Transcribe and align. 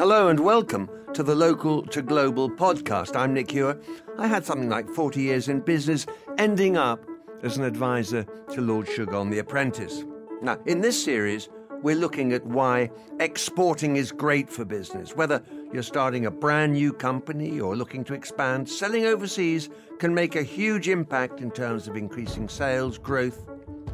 Hello 0.00 0.28
and 0.28 0.40
welcome 0.40 0.88
to 1.12 1.22
the 1.22 1.34
Local 1.34 1.82
to 1.82 2.00
Global 2.00 2.48
podcast. 2.48 3.14
I'm 3.14 3.34
Nick 3.34 3.50
Hewer. 3.50 3.78
I 4.16 4.28
had 4.28 4.46
something 4.46 4.70
like 4.70 4.88
40 4.88 5.20
years 5.20 5.46
in 5.46 5.60
business, 5.60 6.06
ending 6.38 6.78
up 6.78 7.04
as 7.42 7.58
an 7.58 7.64
advisor 7.64 8.24
to 8.54 8.62
Lord 8.62 8.88
Sugar 8.88 9.14
on 9.16 9.28
The 9.28 9.40
Apprentice. 9.40 10.04
Now, 10.40 10.58
in 10.64 10.80
this 10.80 11.04
series, 11.04 11.50
we're 11.82 11.96
looking 11.96 12.32
at 12.32 12.46
why 12.46 12.90
exporting 13.18 13.96
is 13.96 14.10
great 14.10 14.48
for 14.48 14.64
business. 14.64 15.14
Whether 15.14 15.42
you're 15.70 15.82
starting 15.82 16.24
a 16.24 16.30
brand 16.30 16.72
new 16.72 16.94
company 16.94 17.60
or 17.60 17.76
looking 17.76 18.02
to 18.04 18.14
expand, 18.14 18.70
selling 18.70 19.04
overseas 19.04 19.68
can 19.98 20.14
make 20.14 20.34
a 20.34 20.42
huge 20.42 20.88
impact 20.88 21.42
in 21.42 21.50
terms 21.50 21.88
of 21.88 21.94
increasing 21.94 22.48
sales, 22.48 22.96
growth, 22.96 23.46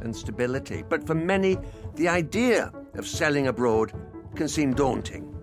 and 0.03 0.15
stability. 0.15 0.85
But 0.89 1.05
for 1.05 1.17
many, 1.17 1.59
the 1.97 2.07
idea 2.07 2.71
of 2.95 3.09
selling 3.09 3.49
abroad 3.49 3.93
can 4.37 4.47
seem 4.47 4.73
daunting. 4.73 5.36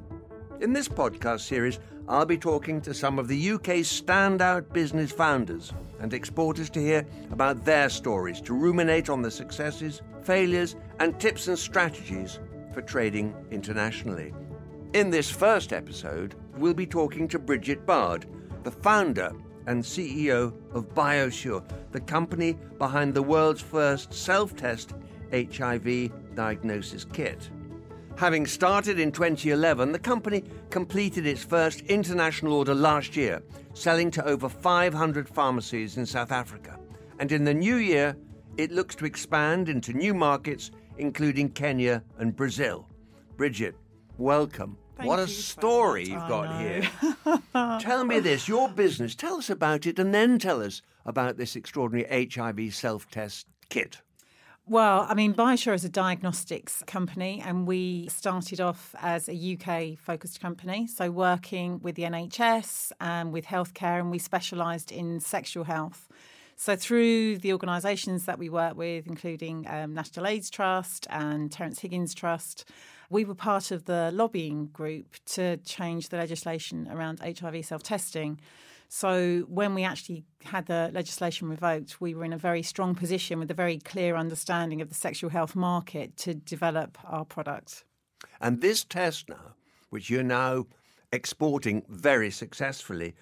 In 0.61 0.71
this 0.71 0.87
podcast 0.87 1.41
series, 1.41 1.79
I'll 2.07 2.25
be 2.25 2.37
talking 2.37 2.79
to 2.81 2.93
some 2.93 3.19
of 3.19 3.27
the 3.27 3.51
UK's 3.51 4.01
standout 4.01 4.71
business 4.71 5.11
founders 5.11 5.73
and 5.99 6.13
exporters 6.13 6.69
to 6.71 6.79
hear 6.79 7.05
about 7.31 7.65
their 7.65 7.89
stories, 7.89 8.39
to 8.41 8.53
ruminate 8.53 9.09
on 9.09 9.21
the 9.21 9.31
successes, 9.31 10.01
failures, 10.21 10.75
and 10.99 11.19
tips 11.19 11.47
and 11.47 11.57
strategies 11.57 12.39
for 12.73 12.81
trading 12.81 13.35
internationally. 13.51 14.33
In 14.93 15.09
this 15.09 15.29
first 15.29 15.73
episode, 15.73 16.35
we'll 16.55 16.73
be 16.73 16.85
talking 16.85 17.27
to 17.29 17.39
Brigette 17.39 17.85
Bard, 17.85 18.25
the 18.63 18.71
founder 18.71 19.33
and 19.65 19.83
CEO 19.83 20.53
of 20.73 20.93
BioSure, 20.93 21.63
the 21.91 22.01
company 22.01 22.57
behind 22.77 23.13
the 23.13 23.23
world's 23.23 23.61
first 23.61 24.13
self 24.13 24.55
test 24.55 24.93
HIV 25.31 26.35
diagnosis 26.35 27.05
kit. 27.05 27.49
Having 28.17 28.45
started 28.45 28.99
in 28.99 29.11
2011, 29.11 29.91
the 29.91 29.99
company 29.99 30.43
completed 30.69 31.25
its 31.25 31.43
first 31.43 31.81
international 31.81 32.53
order 32.53 32.75
last 32.75 33.15
year, 33.15 33.41
selling 33.73 34.11
to 34.11 34.25
over 34.25 34.47
500 34.47 35.27
pharmacies 35.27 35.97
in 35.97 36.05
South 36.05 36.31
Africa. 36.31 36.79
And 37.19 37.31
in 37.31 37.43
the 37.43 37.53
new 37.53 37.77
year, 37.77 38.15
it 38.55 38.71
looks 38.71 38.95
to 38.95 39.05
expand 39.05 39.67
into 39.67 39.93
new 39.93 40.13
markets, 40.13 40.69
including 40.97 41.49
Kenya 41.49 42.03
and 42.19 42.35
Brazil. 42.35 42.87
Brigette, 43.35 43.75
welcome. 44.17 44.77
Thank 44.95 45.09
what 45.09 45.17
a 45.17 45.27
story 45.27 46.03
you've 46.03 46.27
got 46.27 46.61
here. 46.61 46.87
tell 47.79 48.05
me 48.05 48.19
this 48.19 48.47
your 48.47 48.69
business, 48.69 49.15
tell 49.15 49.37
us 49.37 49.49
about 49.49 49.87
it, 49.87 49.97
and 49.97 50.13
then 50.13 50.37
tell 50.37 50.61
us 50.61 50.83
about 51.03 51.37
this 51.37 51.55
extraordinary 51.55 52.29
HIV 52.31 52.75
self 52.75 53.09
test 53.09 53.47
kit. 53.69 54.02
Well, 54.65 55.05
I 55.09 55.13
mean, 55.13 55.33
BioSure 55.33 55.73
is 55.73 55.83
a 55.83 55.89
diagnostics 55.89 56.83
company, 56.87 57.43
and 57.45 57.67
we 57.67 58.07
started 58.07 58.61
off 58.61 58.95
as 59.01 59.27
a 59.27 59.33
UK 59.33 59.97
focused 59.97 60.39
company. 60.39 60.87
So, 60.87 61.11
working 61.11 61.81
with 61.81 61.95
the 61.95 62.03
NHS 62.03 62.93
and 63.01 63.33
with 63.33 63.45
healthcare, 63.45 63.99
and 63.99 64.09
we 64.09 64.19
specialised 64.19 64.89
in 64.89 65.19
sexual 65.19 65.65
health. 65.65 66.07
So, 66.55 66.77
through 66.77 67.39
the 67.39 67.51
organisations 67.51 68.23
that 68.23 68.39
we 68.39 68.49
work 68.49 68.77
with, 68.77 69.05
including 69.05 69.67
um, 69.67 69.93
National 69.93 70.27
AIDS 70.27 70.49
Trust 70.49 71.07
and 71.09 71.51
Terence 71.51 71.79
Higgins 71.79 72.13
Trust, 72.13 72.63
we 73.13 73.23
were 73.23 73.35
part 73.35 73.71
of 73.71 73.85
the 73.85 74.11
lobbying 74.11 74.65
group 74.67 75.15
to 75.25 75.55
change 75.57 76.09
the 76.09 76.17
legislation 76.17 76.87
around 76.91 77.19
HIV 77.19 77.63
self 77.63 77.83
testing. 77.83 78.41
So 78.89 79.45
when 79.47 79.75
we 79.75 79.83
actually 79.83 80.23
had 80.43 80.65
the 80.65 80.89
legislation 80.93 81.47
revoked, 81.47 82.01
we 82.01 82.15
were 82.15 82.25
in 82.25 82.33
a 82.33 82.37
very 82.37 82.63
strong 82.63 82.95
position 82.95 83.39
with 83.39 83.51
a 83.51 83.53
very 83.53 83.77
clear 83.77 84.15
understanding 84.15 84.81
of 84.81 84.89
the 84.89 84.95
sexual 84.95 85.29
health 85.29 85.55
market 85.55 86.17
to 86.17 86.33
develop 86.33 86.97
our 87.05 87.23
product. 87.23 87.85
And 88.41 88.61
this 88.61 88.83
test 88.83 89.29
now, 89.29 89.53
which 89.89 90.09
you're 90.09 90.23
now 90.23 90.65
exporting 91.11 91.83
very 91.89 92.31
successfully, 92.31 93.13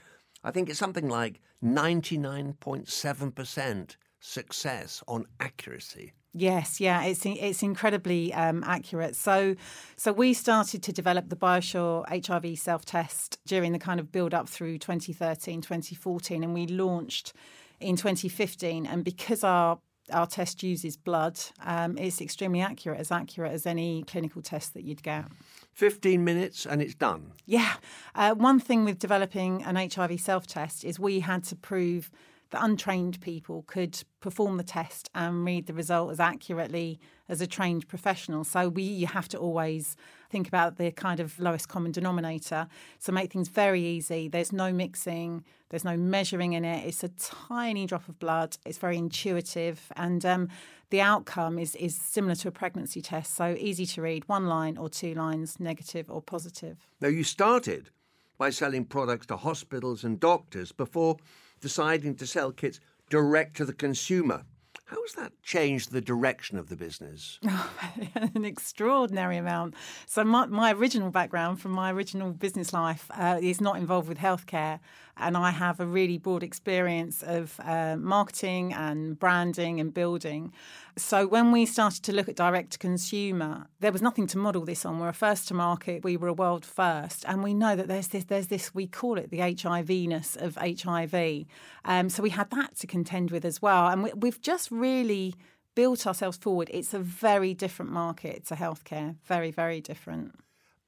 I 0.43 0.51
think 0.51 0.69
it's 0.69 0.79
something 0.79 1.09
like 1.09 1.41
99.7% 1.63 3.95
success 4.19 5.03
on 5.07 5.25
accuracy. 5.39 6.13
Yes, 6.33 6.79
yeah, 6.79 7.03
it's 7.03 7.25
it's 7.25 7.61
incredibly 7.61 8.33
um, 8.33 8.63
accurate. 8.65 9.17
So, 9.17 9.55
so 9.97 10.13
we 10.13 10.33
started 10.33 10.81
to 10.83 10.93
develop 10.93 11.27
the 11.27 11.35
BioSure 11.35 12.25
HIV 12.25 12.57
self 12.57 12.85
test 12.85 13.37
during 13.45 13.73
the 13.73 13.79
kind 13.79 13.99
of 13.99 14.11
build 14.13 14.33
up 14.33 14.47
through 14.47 14.77
2013, 14.77 15.61
2014, 15.61 16.43
and 16.43 16.53
we 16.53 16.67
launched 16.67 17.33
in 17.81 17.97
2015. 17.97 18.85
And 18.85 19.03
because 19.03 19.43
our 19.43 19.79
our 20.11 20.25
test 20.25 20.63
uses 20.63 20.97
blood, 20.97 21.39
um, 21.63 21.97
it's 21.97 22.21
extremely 22.21 22.61
accurate, 22.61 22.99
as 22.99 23.11
accurate 23.11 23.51
as 23.51 23.65
any 23.65 24.03
clinical 24.03 24.41
test 24.41 24.73
that 24.73 24.83
you'd 24.83 25.03
get. 25.03 25.25
15 25.73 26.23
minutes 26.23 26.65
and 26.65 26.81
it's 26.81 26.95
done. 26.95 27.31
Yeah. 27.45 27.73
Uh, 28.15 28.35
one 28.35 28.59
thing 28.59 28.83
with 28.85 28.99
developing 28.99 29.63
an 29.63 29.75
HIV 29.75 30.19
self 30.19 30.47
test 30.47 30.83
is 30.83 30.99
we 30.99 31.21
had 31.21 31.43
to 31.45 31.55
prove 31.55 32.09
that 32.51 32.63
untrained 32.63 33.19
people 33.21 33.63
could 33.63 34.03
perform 34.19 34.57
the 34.57 34.63
test 34.63 35.09
and 35.15 35.45
read 35.45 35.65
the 35.67 35.73
result 35.73 36.11
as 36.11 36.19
accurately 36.19 36.99
as 37.27 37.41
a 37.41 37.47
trained 37.47 37.87
professional. 37.87 38.43
So 38.43 38.69
we 38.69 38.83
you 38.83 39.07
have 39.07 39.27
to 39.29 39.37
always 39.37 39.95
think 40.29 40.47
about 40.47 40.77
the 40.77 40.91
kind 40.91 41.19
of 41.19 41.39
lowest 41.39 41.69
common 41.69 41.91
denominator. 41.91 42.67
So 42.99 43.11
make 43.11 43.31
things 43.31 43.47
very 43.47 43.81
easy. 43.81 44.27
There's 44.27 44.51
no 44.51 44.71
mixing, 44.71 45.43
there's 45.69 45.85
no 45.85 45.97
measuring 45.97 46.53
in 46.53 46.65
it. 46.65 46.85
It's 46.85 47.03
a 47.03 47.09
tiny 47.09 47.85
drop 47.85 48.07
of 48.09 48.19
blood. 48.19 48.57
It's 48.65 48.77
very 48.77 48.97
intuitive 48.97 49.91
and 49.95 50.25
um, 50.25 50.49
the 50.89 51.01
outcome 51.01 51.57
is 51.57 51.75
is 51.75 51.95
similar 51.95 52.35
to 52.35 52.49
a 52.49 52.51
pregnancy 52.51 53.01
test. 53.01 53.33
So 53.33 53.55
easy 53.57 53.85
to 53.85 54.01
read, 54.01 54.27
one 54.27 54.47
line 54.47 54.77
or 54.77 54.89
two 54.89 55.13
lines, 55.13 55.59
negative 55.59 56.11
or 56.11 56.21
positive. 56.21 56.85
Now, 56.99 57.07
you 57.07 57.23
started 57.23 57.89
by 58.37 58.49
selling 58.49 58.83
products 58.83 59.27
to 59.27 59.37
hospitals 59.37 60.03
and 60.03 60.19
doctors 60.19 60.71
before 60.71 61.17
deciding 61.61 62.15
to 62.15 62.27
sell 62.27 62.51
kits 62.51 62.79
direct 63.09 63.55
to 63.57 63.65
the 63.65 63.73
consumer. 63.73 64.43
How 64.85 65.01
has 65.03 65.13
that 65.13 65.31
changed 65.41 65.93
the 65.93 66.01
direction 66.01 66.57
of 66.57 66.67
the 66.67 66.75
business? 66.75 67.39
an 68.13 68.43
extraordinary 68.43 69.37
amount. 69.37 69.75
So 70.05 70.25
my, 70.25 70.47
my 70.47 70.73
original 70.73 71.09
background 71.11 71.61
from 71.61 71.71
my 71.71 71.93
original 71.93 72.31
business 72.33 72.73
life 72.73 73.09
uh, 73.11 73.39
is 73.41 73.61
not 73.61 73.77
involved 73.77 74.09
with 74.09 74.17
healthcare, 74.17 74.79
and 75.21 75.37
I 75.37 75.51
have 75.51 75.79
a 75.79 75.85
really 75.85 76.17
broad 76.17 76.43
experience 76.43 77.23
of 77.23 77.59
uh, 77.63 77.95
marketing 77.97 78.73
and 78.73 79.17
branding 79.17 79.79
and 79.79 79.93
building. 79.93 80.51
So 80.97 81.27
when 81.27 81.51
we 81.51 81.65
started 81.65 82.03
to 82.03 82.13
look 82.13 82.27
at 82.27 82.35
direct 82.35 82.71
to 82.71 82.77
consumer, 82.79 83.67
there 83.79 83.91
was 83.91 84.01
nothing 84.01 84.27
to 84.27 84.37
model 84.37 84.65
this 84.65 84.85
on. 84.85 84.99
We're 84.99 85.09
a 85.09 85.13
first 85.13 85.47
to 85.47 85.53
market. 85.53 86.03
We 86.03 86.17
were 86.17 86.27
a 86.27 86.33
world 86.33 86.65
first, 86.65 87.23
and 87.27 87.43
we 87.43 87.53
know 87.53 87.75
that 87.75 87.87
there's 87.87 88.09
this 88.09 88.25
there's 88.25 88.47
this 88.47 88.75
we 88.75 88.87
call 88.87 89.17
it 89.17 89.29
the 89.29 89.39
HIVness 89.39 90.35
of 90.35 90.57
HIV. 90.57 91.45
Um, 91.85 92.09
so 92.09 92.21
we 92.21 92.31
had 92.31 92.49
that 92.49 92.75
to 92.77 92.87
contend 92.87 93.31
with 93.31 93.45
as 93.45 93.61
well, 93.61 93.87
and 93.87 94.03
we, 94.03 94.11
we've 94.13 94.41
just 94.41 94.69
really 94.71 95.35
built 95.75 96.05
ourselves 96.05 96.37
forward. 96.37 96.69
It's 96.73 96.93
a 96.93 96.99
very 96.99 97.53
different 97.53 97.91
market 97.91 98.45
to 98.47 98.55
healthcare. 98.55 99.15
Very, 99.25 99.51
very 99.51 99.81
different. 99.81 100.35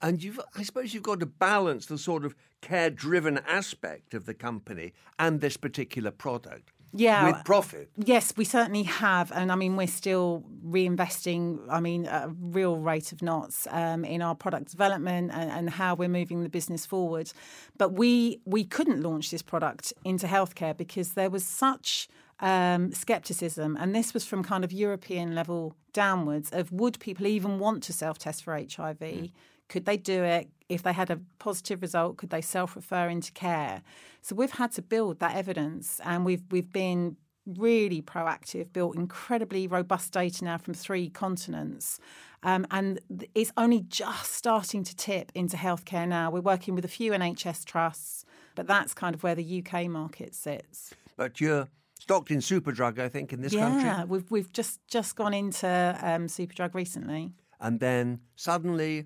And 0.03 0.21
you've, 0.21 0.39
I 0.55 0.63
suppose 0.63 0.93
you've 0.93 1.01
got 1.01 1.21
to 1.21 1.25
balance 1.25 1.85
the 1.85 1.97
sort 1.97 2.25
of 2.25 2.35
care 2.61 2.89
driven 2.89 3.37
aspect 3.47 4.13
of 4.13 4.25
the 4.25 4.33
company 4.33 4.93
and 5.17 5.39
this 5.39 5.55
particular 5.57 6.11
product. 6.11 6.71
Yeah. 6.95 7.25
With 7.25 7.45
profit. 7.45 7.89
Yes, 7.97 8.33
we 8.37 8.45
certainly 8.45 8.83
have. 8.83 9.31
And 9.31 9.51
I 9.51 9.55
mean, 9.55 9.75
we're 9.75 9.87
still 9.87 10.43
reinvesting, 10.63 11.59
I 11.69 11.79
mean, 11.79 12.05
a 12.05 12.31
real 12.39 12.77
rate 12.77 13.11
of 13.11 13.23
knots 13.23 13.65
um, 13.71 14.05
in 14.05 14.21
our 14.21 14.35
product 14.35 14.69
development 14.69 15.31
and, 15.33 15.49
and 15.49 15.69
how 15.71 15.95
we're 15.95 16.09
moving 16.09 16.43
the 16.43 16.49
business 16.49 16.85
forward. 16.85 17.31
But 17.77 17.93
we, 17.93 18.41
we 18.45 18.63
couldn't 18.63 19.01
launch 19.01 19.31
this 19.31 19.41
product 19.41 19.91
into 20.03 20.27
healthcare 20.27 20.77
because 20.77 21.13
there 21.13 21.31
was 21.31 21.43
such 21.43 22.09
um, 22.41 22.91
skepticism, 22.91 23.77
and 23.79 23.95
this 23.95 24.13
was 24.13 24.25
from 24.25 24.43
kind 24.43 24.63
of 24.63 24.71
European 24.73 25.33
level 25.33 25.75
downwards 25.93 26.49
of 26.51 26.71
would 26.71 26.99
people 26.99 27.25
even 27.25 27.57
want 27.57 27.83
to 27.83 27.93
self 27.93 28.19
test 28.19 28.43
for 28.43 28.53
HIV? 28.53 28.99
Mm. 28.99 29.31
Could 29.69 29.85
they 29.85 29.97
do 29.97 30.23
it? 30.23 30.49
If 30.69 30.83
they 30.83 30.93
had 30.93 31.09
a 31.09 31.19
positive 31.39 31.81
result, 31.81 32.17
could 32.17 32.29
they 32.29 32.41
self 32.41 32.75
refer 32.75 33.09
into 33.09 33.31
care? 33.31 33.81
So 34.21 34.35
we've 34.35 34.51
had 34.51 34.71
to 34.73 34.81
build 34.81 35.19
that 35.19 35.35
evidence, 35.35 35.99
and 36.03 36.25
we've 36.25 36.43
we've 36.51 36.71
been 36.71 37.17
really 37.45 38.01
proactive, 38.01 38.71
built 38.71 38.95
incredibly 38.95 39.67
robust 39.67 40.13
data 40.13 40.43
now 40.45 40.57
from 40.57 40.73
three 40.73 41.09
continents. 41.09 41.99
Um, 42.43 42.65
and 42.71 42.99
it's 43.35 43.51
only 43.57 43.81
just 43.81 44.33
starting 44.33 44.83
to 44.83 44.95
tip 44.95 45.31
into 45.35 45.57
healthcare 45.57 46.07
now. 46.07 46.29
We're 46.31 46.41
working 46.41 46.75
with 46.75 46.85
a 46.85 46.89
few 46.89 47.11
NHS 47.11 47.65
trusts, 47.65 48.25
but 48.55 48.67
that's 48.67 48.93
kind 48.93 49.15
of 49.15 49.23
where 49.23 49.35
the 49.35 49.63
UK 49.65 49.87
market 49.87 50.35
sits. 50.35 50.93
But 51.15 51.39
you're 51.39 51.67
stocked 51.99 52.31
in 52.31 52.39
Superdrug, 52.39 52.99
I 52.99 53.07
think, 53.07 53.31
in 53.31 53.41
this 53.41 53.53
yeah, 53.53 53.69
country. 53.69 53.83
Yeah, 53.83 54.03
we've 54.03 54.29
we've 54.29 54.51
just 54.51 54.85
just 54.87 55.15
gone 55.15 55.33
into 55.33 55.67
um, 56.01 56.27
Superdrug 56.27 56.73
recently. 56.73 57.31
And 57.59 57.79
then 57.79 58.19
suddenly 58.35 59.05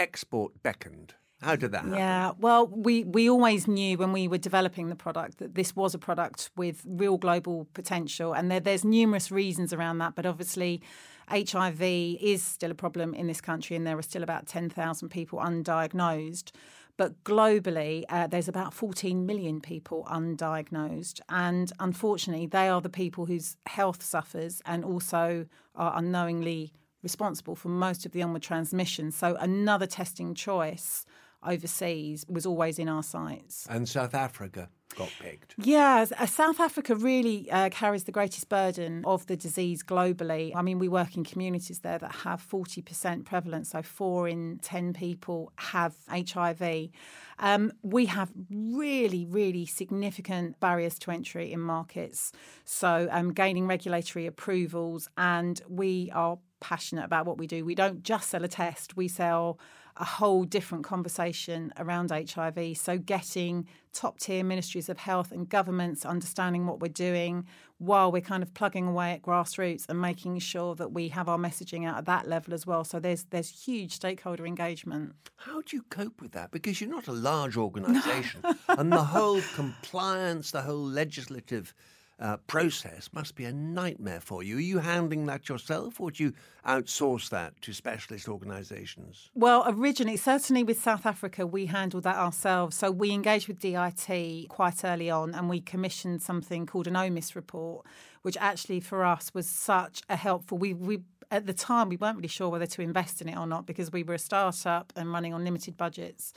export 0.00 0.62
beckoned. 0.62 1.14
How 1.42 1.56
did 1.56 1.72
that 1.72 1.84
happen? 1.84 1.94
Yeah, 1.94 2.32
well, 2.38 2.66
we, 2.66 3.04
we 3.04 3.30
always 3.30 3.66
knew 3.66 3.96
when 3.96 4.12
we 4.12 4.28
were 4.28 4.38
developing 4.38 4.88
the 4.88 4.96
product 4.96 5.38
that 5.38 5.54
this 5.54 5.74
was 5.74 5.94
a 5.94 5.98
product 5.98 6.50
with 6.56 6.82
real 6.86 7.16
global 7.16 7.66
potential, 7.72 8.34
and 8.34 8.50
there, 8.50 8.60
there's 8.60 8.84
numerous 8.84 9.30
reasons 9.30 9.72
around 9.72 9.98
that. 9.98 10.14
But 10.14 10.26
obviously, 10.26 10.82
HIV 11.30 11.80
is 11.82 12.42
still 12.42 12.70
a 12.70 12.74
problem 12.74 13.14
in 13.14 13.26
this 13.26 13.40
country, 13.40 13.74
and 13.74 13.86
there 13.86 13.96
are 13.96 14.02
still 14.02 14.22
about 14.22 14.46
10,000 14.46 15.08
people 15.08 15.38
undiagnosed. 15.38 16.50
But 16.98 17.24
globally, 17.24 18.04
uh, 18.10 18.26
there's 18.26 18.48
about 18.48 18.74
14 18.74 19.24
million 19.24 19.62
people 19.62 20.06
undiagnosed. 20.10 21.20
And 21.30 21.72
unfortunately, 21.80 22.46
they 22.46 22.68
are 22.68 22.82
the 22.82 22.90
people 22.90 23.24
whose 23.24 23.56
health 23.64 24.02
suffers 24.02 24.60
and 24.66 24.84
also 24.84 25.46
are 25.74 25.96
unknowingly 25.96 26.74
responsible 27.02 27.54
for 27.54 27.68
most 27.68 28.06
of 28.06 28.12
the 28.12 28.22
onward 28.22 28.42
transmission. 28.42 29.10
So, 29.10 29.36
another 29.36 29.86
testing 29.86 30.34
choice 30.34 31.04
overseas 31.42 32.26
was 32.28 32.46
always 32.46 32.78
in 32.78 32.88
our 32.88 33.02
sights. 33.02 33.66
And 33.68 33.88
South 33.88 34.14
Africa 34.14 34.68
got 34.94 35.10
picked. 35.20 35.54
Yeah, 35.58 36.06
uh, 36.18 36.26
South 36.26 36.60
Africa 36.60 36.94
really 36.94 37.50
uh, 37.50 37.68
carries 37.70 38.04
the 38.04 38.12
greatest 38.12 38.48
burden 38.48 39.02
of 39.04 39.26
the 39.26 39.36
disease 39.36 39.82
globally. 39.82 40.52
I 40.54 40.62
mean, 40.62 40.78
we 40.78 40.88
work 40.88 41.16
in 41.16 41.24
communities 41.24 41.80
there 41.80 41.98
that 41.98 42.12
have 42.12 42.46
40% 42.46 43.24
prevalence, 43.24 43.70
so 43.70 43.82
four 43.82 44.28
in 44.28 44.58
10 44.62 44.92
people 44.92 45.52
have 45.56 45.94
HIV. 46.08 46.90
Um, 47.38 47.72
we 47.82 48.06
have 48.06 48.30
really, 48.50 49.26
really 49.26 49.66
significant 49.66 50.60
barriers 50.60 50.98
to 51.00 51.10
entry 51.10 51.52
in 51.52 51.60
markets. 51.60 52.32
So, 52.64 53.08
um, 53.10 53.32
gaining 53.32 53.66
regulatory 53.66 54.26
approvals, 54.26 55.08
and 55.16 55.60
we 55.68 56.10
are 56.14 56.38
passionate 56.60 57.04
about 57.04 57.26
what 57.26 57.38
we 57.38 57.46
do. 57.46 57.64
We 57.64 57.74
don't 57.74 58.02
just 58.02 58.28
sell 58.28 58.44
a 58.44 58.48
test, 58.48 58.96
we 58.96 59.08
sell 59.08 59.58
a 59.96 60.04
whole 60.04 60.44
different 60.44 60.84
conversation 60.84 61.72
around 61.78 62.10
HIV. 62.10 62.76
So, 62.76 62.98
getting 62.98 63.66
top 63.92 64.18
tier 64.18 64.44
ministries 64.44 64.88
of 64.88 64.98
health 64.98 65.32
and 65.32 65.48
governments 65.48 66.04
understanding 66.06 66.66
what 66.66 66.80
we're 66.80 66.88
doing 66.88 67.44
while 67.78 68.12
we're 68.12 68.20
kind 68.20 68.42
of 68.42 68.54
plugging 68.54 68.86
away 68.86 69.12
at 69.12 69.22
grassroots 69.22 69.86
and 69.88 70.00
making 70.00 70.38
sure 70.38 70.74
that 70.76 70.92
we 70.92 71.08
have 71.08 71.28
our 71.28 71.38
messaging 71.38 71.86
out 71.86 71.98
at 71.98 72.04
that 72.06 72.28
level 72.28 72.54
as 72.54 72.66
well. 72.66 72.84
So, 72.84 73.00
there's, 73.00 73.24
there's 73.24 73.64
huge 73.64 73.92
stakeholder 73.92 74.46
engagement. 74.46 75.14
How 75.36 75.62
do 75.62 75.76
you 75.76 75.82
cope 75.90 76.20
with 76.20 76.32
that? 76.32 76.50
Because 76.50 76.80
you're 76.80 76.90
not 76.90 77.08
a 77.08 77.12
large 77.12 77.56
organisation, 77.56 78.42
and 78.68 78.92
the 78.92 79.04
whole 79.04 79.40
compliance, 79.54 80.50
the 80.50 80.62
whole 80.62 80.84
legislative 80.84 81.74
uh, 82.20 82.36
process 82.46 83.08
must 83.12 83.34
be 83.34 83.44
a 83.44 83.52
nightmare 83.52 84.20
for 84.20 84.42
you. 84.42 84.58
Are 84.58 84.60
you 84.60 84.78
handling 84.78 85.26
that 85.26 85.48
yourself 85.48 86.00
or 86.00 86.10
do 86.10 86.24
you 86.24 86.32
outsource 86.66 87.30
that 87.30 87.60
to 87.62 87.72
specialist 87.72 88.28
organisations? 88.28 89.30
Well, 89.34 89.64
originally, 89.66 90.18
certainly 90.18 90.62
with 90.62 90.80
South 90.80 91.06
Africa, 91.06 91.46
we 91.46 91.66
handled 91.66 92.04
that 92.04 92.16
ourselves. 92.16 92.76
So 92.76 92.90
we 92.90 93.12
engaged 93.12 93.48
with 93.48 93.58
DIT 93.58 94.48
quite 94.50 94.84
early 94.84 95.08
on 95.08 95.34
and 95.34 95.48
we 95.48 95.60
commissioned 95.60 96.20
something 96.20 96.66
called 96.66 96.86
an 96.86 96.94
OMIS 96.94 97.34
report, 97.34 97.86
which 98.20 98.36
actually 98.38 98.80
for 98.80 99.04
us 99.04 99.32
was 99.32 99.48
such 99.48 100.02
a 100.10 100.16
helpful. 100.16 100.58
We, 100.58 100.74
we 100.74 101.00
at 101.30 101.46
the 101.46 101.54
time, 101.54 101.88
we 101.88 101.96
weren't 101.96 102.16
really 102.16 102.28
sure 102.28 102.48
whether 102.48 102.66
to 102.66 102.82
invest 102.82 103.22
in 103.22 103.28
it 103.28 103.38
or 103.38 103.46
not 103.46 103.64
because 103.64 103.92
we 103.92 104.02
were 104.02 104.14
a 104.14 104.18
startup 104.18 104.92
and 104.96 105.12
running 105.12 105.32
on 105.32 105.44
limited 105.44 105.76
budgets. 105.76 106.34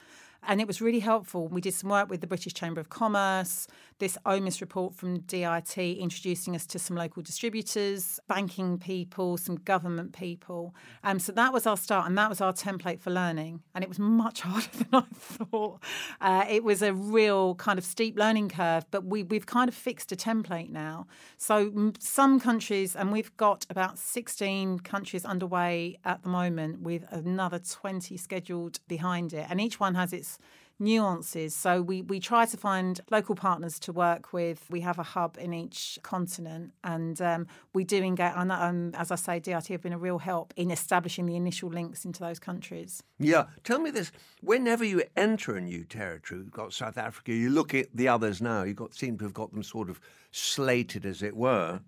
And 0.47 0.59
it 0.59 0.67
was 0.67 0.81
really 0.81 0.99
helpful. 0.99 1.47
We 1.47 1.61
did 1.61 1.73
some 1.73 1.89
work 1.89 2.09
with 2.09 2.21
the 2.21 2.27
British 2.27 2.53
Chamber 2.53 2.81
of 2.81 2.89
Commerce, 2.89 3.67
this 3.99 4.17
OMIS 4.25 4.59
report 4.59 4.93
from 4.93 5.19
DIT 5.19 5.77
introducing 5.77 6.55
us 6.55 6.65
to 6.67 6.79
some 6.79 6.97
local 6.97 7.21
distributors, 7.21 8.19
banking 8.27 8.77
people, 8.77 9.37
some 9.37 9.55
government 9.55 10.13
people. 10.13 10.75
Um, 11.03 11.19
so 11.19 11.31
that 11.31 11.53
was 11.53 11.65
our 11.65 11.77
start 11.77 12.07
and 12.07 12.17
that 12.17 12.29
was 12.29 12.41
our 12.41 12.51
template 12.51 12.99
for 12.99 13.11
learning. 13.11 13.61
And 13.73 13.83
it 13.83 13.87
was 13.87 13.99
much 13.99 14.41
harder 14.45 14.67
than 14.77 14.87
I 14.93 15.03
thought. 15.13 15.81
Uh, 16.19 16.45
it 16.49 16.63
was 16.63 16.81
a 16.81 16.93
real 16.93 17.55
kind 17.55 17.79
of 17.79 17.85
steep 17.85 18.17
learning 18.17 18.49
curve, 18.49 18.85
but 18.91 19.05
we, 19.05 19.23
we've 19.23 19.45
kind 19.45 19.69
of 19.69 19.75
fixed 19.75 20.11
a 20.11 20.15
template 20.15 20.69
now. 20.69 21.07
So 21.37 21.93
some 21.99 22.39
countries, 22.39 22.95
and 22.95 23.11
we've 23.11 23.35
got 23.37 23.65
about 23.69 23.97
16 23.97 24.79
countries 24.79 25.23
underway 25.23 25.99
at 26.03 26.23
the 26.23 26.29
moment 26.29 26.81
with 26.81 27.05
another 27.09 27.59
20 27.59 28.17
scheduled 28.17 28.79
behind 28.87 29.33
it. 29.33 29.45
And 29.49 29.61
each 29.61 29.79
one 29.79 29.95
has 29.95 30.11
its 30.11 30.32
nuances. 30.79 31.55
So 31.55 31.81
we, 31.81 32.01
we 32.01 32.19
try 32.19 32.45
to 32.45 32.57
find 32.57 32.99
local 33.09 33.35
partners 33.35 33.79
to 33.79 33.93
work 33.93 34.33
with. 34.33 34.65
We 34.69 34.81
have 34.81 34.99
a 34.99 35.03
hub 35.03 35.37
in 35.39 35.53
each 35.53 35.99
continent, 36.03 36.73
and 36.83 37.19
um, 37.21 37.47
we 37.73 37.83
do 37.83 38.03
engage. 38.03 38.33
And 38.35 38.51
um, 38.51 38.91
as 38.95 39.11
I 39.11 39.15
say, 39.15 39.39
DIT 39.39 39.67
have 39.67 39.81
been 39.81 39.93
a 39.93 39.97
real 39.97 40.19
help 40.19 40.53
in 40.55 40.71
establishing 40.71 41.25
the 41.25 41.35
initial 41.35 41.69
links 41.69 42.05
into 42.05 42.19
those 42.19 42.39
countries. 42.39 43.03
Yeah, 43.19 43.45
tell 43.63 43.79
me 43.79 43.91
this: 43.91 44.11
whenever 44.41 44.83
you 44.83 45.03
enter 45.15 45.55
a 45.55 45.61
new 45.61 45.83
territory, 45.83 46.41
you've 46.41 46.51
got 46.51 46.73
South 46.73 46.97
Africa. 46.97 47.33
You 47.33 47.49
look 47.49 47.73
at 47.73 47.87
the 47.93 48.07
others 48.07 48.41
now. 48.41 48.63
You 48.63 48.73
got 48.73 48.93
seem 48.93 49.17
to 49.19 49.25
have 49.25 49.33
got 49.33 49.51
them 49.53 49.63
sort 49.63 49.89
of 49.89 49.99
slated, 50.31 51.05
as 51.05 51.23
it 51.23 51.35
were. 51.35 51.81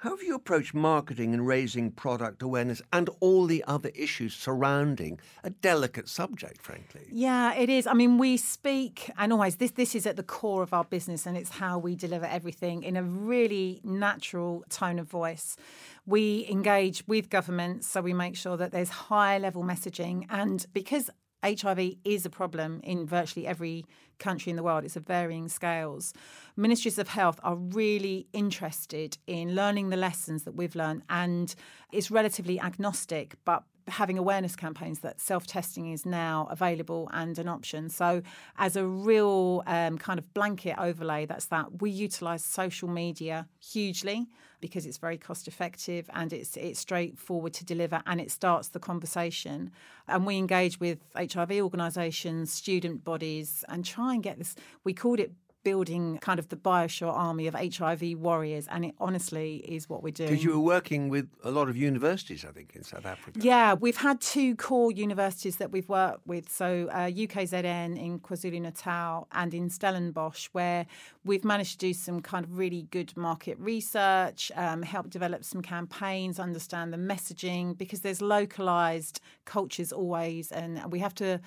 How 0.00 0.16
have 0.16 0.22
you 0.22 0.34
approached 0.34 0.72
marketing 0.72 1.34
and 1.34 1.46
raising 1.46 1.90
product 1.90 2.40
awareness 2.40 2.80
and 2.90 3.10
all 3.20 3.44
the 3.44 3.62
other 3.68 3.90
issues 3.94 4.32
surrounding 4.32 5.20
a 5.44 5.50
delicate 5.50 6.08
subject, 6.08 6.62
frankly? 6.62 7.02
Yeah, 7.12 7.52
it 7.52 7.68
is. 7.68 7.86
I 7.86 7.92
mean, 7.92 8.16
we 8.16 8.38
speak, 8.38 9.10
and 9.18 9.30
always 9.30 9.56
this 9.56 9.72
this 9.72 9.94
is 9.94 10.06
at 10.06 10.16
the 10.16 10.22
core 10.22 10.62
of 10.62 10.72
our 10.72 10.84
business, 10.84 11.26
and 11.26 11.36
it's 11.36 11.50
how 11.50 11.76
we 11.76 11.96
deliver 11.96 12.24
everything 12.24 12.82
in 12.82 12.96
a 12.96 13.02
really 13.02 13.82
natural 13.84 14.64
tone 14.70 14.98
of 14.98 15.06
voice. 15.06 15.58
We 16.06 16.46
engage 16.48 17.06
with 17.06 17.28
governments, 17.28 17.86
so 17.86 18.00
we 18.00 18.14
make 18.14 18.36
sure 18.36 18.56
that 18.56 18.72
there's 18.72 18.88
high 18.88 19.36
level 19.36 19.62
messaging, 19.62 20.24
and 20.30 20.64
because 20.72 21.10
HIV 21.44 21.96
is 22.04 22.26
a 22.26 22.30
problem 22.30 22.80
in 22.82 23.06
virtually 23.06 23.46
every 23.46 23.86
country 24.18 24.50
in 24.50 24.56
the 24.56 24.62
world. 24.62 24.84
It's 24.84 24.96
of 24.96 25.06
varying 25.06 25.48
scales. 25.48 26.12
Ministries 26.56 26.98
of 26.98 27.08
health 27.08 27.40
are 27.42 27.56
really 27.56 28.26
interested 28.32 29.18
in 29.26 29.54
learning 29.54 29.88
the 29.88 29.96
lessons 29.96 30.44
that 30.44 30.54
we've 30.54 30.74
learned, 30.74 31.02
and 31.08 31.54
it's 31.92 32.10
relatively 32.10 32.60
agnostic, 32.60 33.34
but 33.44 33.64
having 33.88 34.18
awareness 34.18 34.56
campaigns 34.56 35.00
that 35.00 35.20
self 35.20 35.46
testing 35.46 35.92
is 35.92 36.06
now 36.06 36.48
available 36.50 37.08
and 37.12 37.38
an 37.38 37.48
option. 37.48 37.88
So, 37.88 38.22
as 38.58 38.76
a 38.76 38.86
real 38.86 39.62
um, 39.66 39.98
kind 39.98 40.18
of 40.18 40.32
blanket 40.34 40.76
overlay, 40.78 41.26
that's 41.26 41.46
that 41.46 41.80
we 41.80 41.90
utilize 41.90 42.44
social 42.44 42.88
media 42.88 43.46
hugely 43.60 44.28
because 44.60 44.84
it's 44.86 44.98
very 44.98 45.16
cost 45.16 45.48
effective 45.48 46.08
and 46.14 46.32
it's 46.32 46.56
it's 46.56 46.80
straightforward 46.80 47.54
to 47.54 47.64
deliver 47.64 48.02
and 48.06 48.20
it 48.20 48.30
starts 48.30 48.68
the 48.68 48.78
conversation. 48.78 49.70
And 50.08 50.26
we 50.26 50.36
engage 50.36 50.80
with 50.80 50.98
HIV 51.16 51.52
organisations, 51.52 52.52
student 52.52 53.04
bodies, 53.04 53.64
and 53.68 53.84
try 53.84 54.14
and 54.14 54.22
get 54.22 54.38
this. 54.38 54.54
We 54.84 54.94
called 54.94 55.20
it 55.20 55.32
building 55.62 56.18
kind 56.18 56.38
of 56.38 56.48
the 56.48 56.56
Biosure 56.56 57.12
army 57.12 57.46
of 57.46 57.54
HIV 57.54 58.18
warriors, 58.18 58.66
and 58.68 58.84
it 58.84 58.94
honestly 58.98 59.56
is 59.56 59.88
what 59.88 60.02
we're 60.02 60.12
doing. 60.12 60.30
Because 60.30 60.44
you 60.44 60.52
were 60.52 60.58
working 60.58 61.08
with 61.08 61.28
a 61.44 61.50
lot 61.50 61.68
of 61.68 61.76
universities, 61.76 62.44
I 62.44 62.52
think, 62.52 62.74
in 62.74 62.82
South 62.82 63.06
Africa. 63.06 63.38
Yeah, 63.42 63.74
we've 63.74 63.96
had 63.96 64.20
two 64.20 64.56
core 64.56 64.90
universities 64.90 65.56
that 65.56 65.70
we've 65.70 65.88
worked 65.88 66.26
with. 66.26 66.50
So 66.50 66.88
uh, 66.90 67.10
UKZN 67.10 67.98
in 67.98 68.20
KwaZulu 68.20 68.60
Natal 68.60 69.28
and 69.32 69.52
in 69.52 69.68
Stellenbosch, 69.68 70.48
where 70.52 70.86
we've 71.24 71.44
managed 71.44 71.72
to 71.72 71.78
do 71.78 71.92
some 71.92 72.20
kind 72.20 72.44
of 72.44 72.58
really 72.58 72.86
good 72.90 73.16
market 73.16 73.58
research, 73.58 74.50
um, 74.56 74.82
help 74.82 75.10
develop 75.10 75.44
some 75.44 75.62
campaigns, 75.62 76.38
understand 76.38 76.92
the 76.92 76.96
messaging, 76.96 77.76
because 77.76 78.00
there's 78.00 78.22
localized 78.22 79.20
cultures 79.44 79.92
always, 79.92 80.50
and 80.52 80.90
we 80.90 80.98
have 80.98 81.14
to 81.14 81.40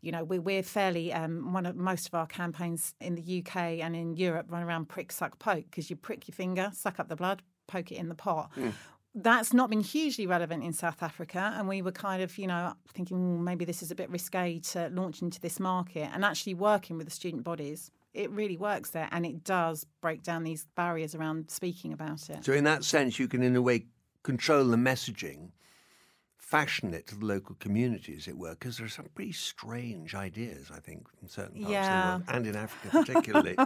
you 0.00 0.12
know, 0.12 0.24
we're, 0.24 0.40
we're 0.40 0.62
fairly 0.62 1.12
um, 1.12 1.52
one 1.52 1.66
of 1.66 1.76
most 1.76 2.06
of 2.06 2.14
our 2.14 2.26
campaigns 2.26 2.94
in 3.00 3.14
the 3.14 3.42
UK 3.42 3.56
and 3.80 3.96
in 3.96 4.16
Europe 4.16 4.46
run 4.48 4.62
around 4.62 4.88
prick, 4.88 5.10
suck, 5.10 5.38
poke 5.38 5.64
because 5.70 5.90
you 5.90 5.96
prick 5.96 6.28
your 6.28 6.34
finger, 6.34 6.70
suck 6.72 7.00
up 7.00 7.08
the 7.08 7.16
blood, 7.16 7.42
poke 7.66 7.90
it 7.90 7.96
in 7.96 8.08
the 8.08 8.14
pot. 8.14 8.50
Mm. 8.56 8.72
That's 9.14 9.52
not 9.52 9.70
been 9.70 9.80
hugely 9.80 10.26
relevant 10.26 10.62
in 10.62 10.72
South 10.72 11.02
Africa, 11.02 11.52
and 11.56 11.66
we 11.66 11.82
were 11.82 11.90
kind 11.90 12.22
of, 12.22 12.36
you 12.38 12.46
know, 12.46 12.74
thinking 12.92 13.42
maybe 13.42 13.64
this 13.64 13.82
is 13.82 13.90
a 13.90 13.94
bit 13.94 14.08
risque 14.10 14.60
to 14.60 14.90
launch 14.90 15.22
into 15.22 15.40
this 15.40 15.58
market. 15.58 16.10
And 16.12 16.24
actually, 16.24 16.54
working 16.54 16.98
with 16.98 17.06
the 17.06 17.12
student 17.12 17.42
bodies, 17.42 17.90
it 18.14 18.30
really 18.30 18.56
works 18.56 18.90
there, 18.90 19.08
and 19.10 19.26
it 19.26 19.42
does 19.42 19.86
break 20.02 20.22
down 20.22 20.44
these 20.44 20.66
barriers 20.76 21.14
around 21.14 21.50
speaking 21.50 21.92
about 21.92 22.28
it. 22.30 22.44
So, 22.44 22.52
in 22.52 22.64
that 22.64 22.84
sense, 22.84 23.18
you 23.18 23.26
can, 23.26 23.42
in 23.42 23.56
a 23.56 23.62
way, 23.62 23.86
control 24.22 24.64
the 24.64 24.76
messaging 24.76 25.50
fashion 26.48 26.94
it 26.94 27.06
to 27.06 27.14
the 27.14 27.26
local 27.26 27.54
community, 27.60 28.14
as 28.16 28.26
it 28.26 28.38
were, 28.38 28.52
because 28.52 28.78
there 28.78 28.86
are 28.86 28.88
some 28.88 29.04
pretty 29.14 29.32
strange 29.32 30.14
ideas, 30.14 30.70
I 30.74 30.80
think, 30.80 31.06
in 31.20 31.28
certain 31.28 31.60
parts 31.60 31.70
yeah. 31.70 32.14
of 32.14 32.26
the 32.26 32.32
world, 32.32 32.36
and 32.38 32.46
in 32.46 32.56
Africa 32.56 33.04
particularly. 33.04 33.56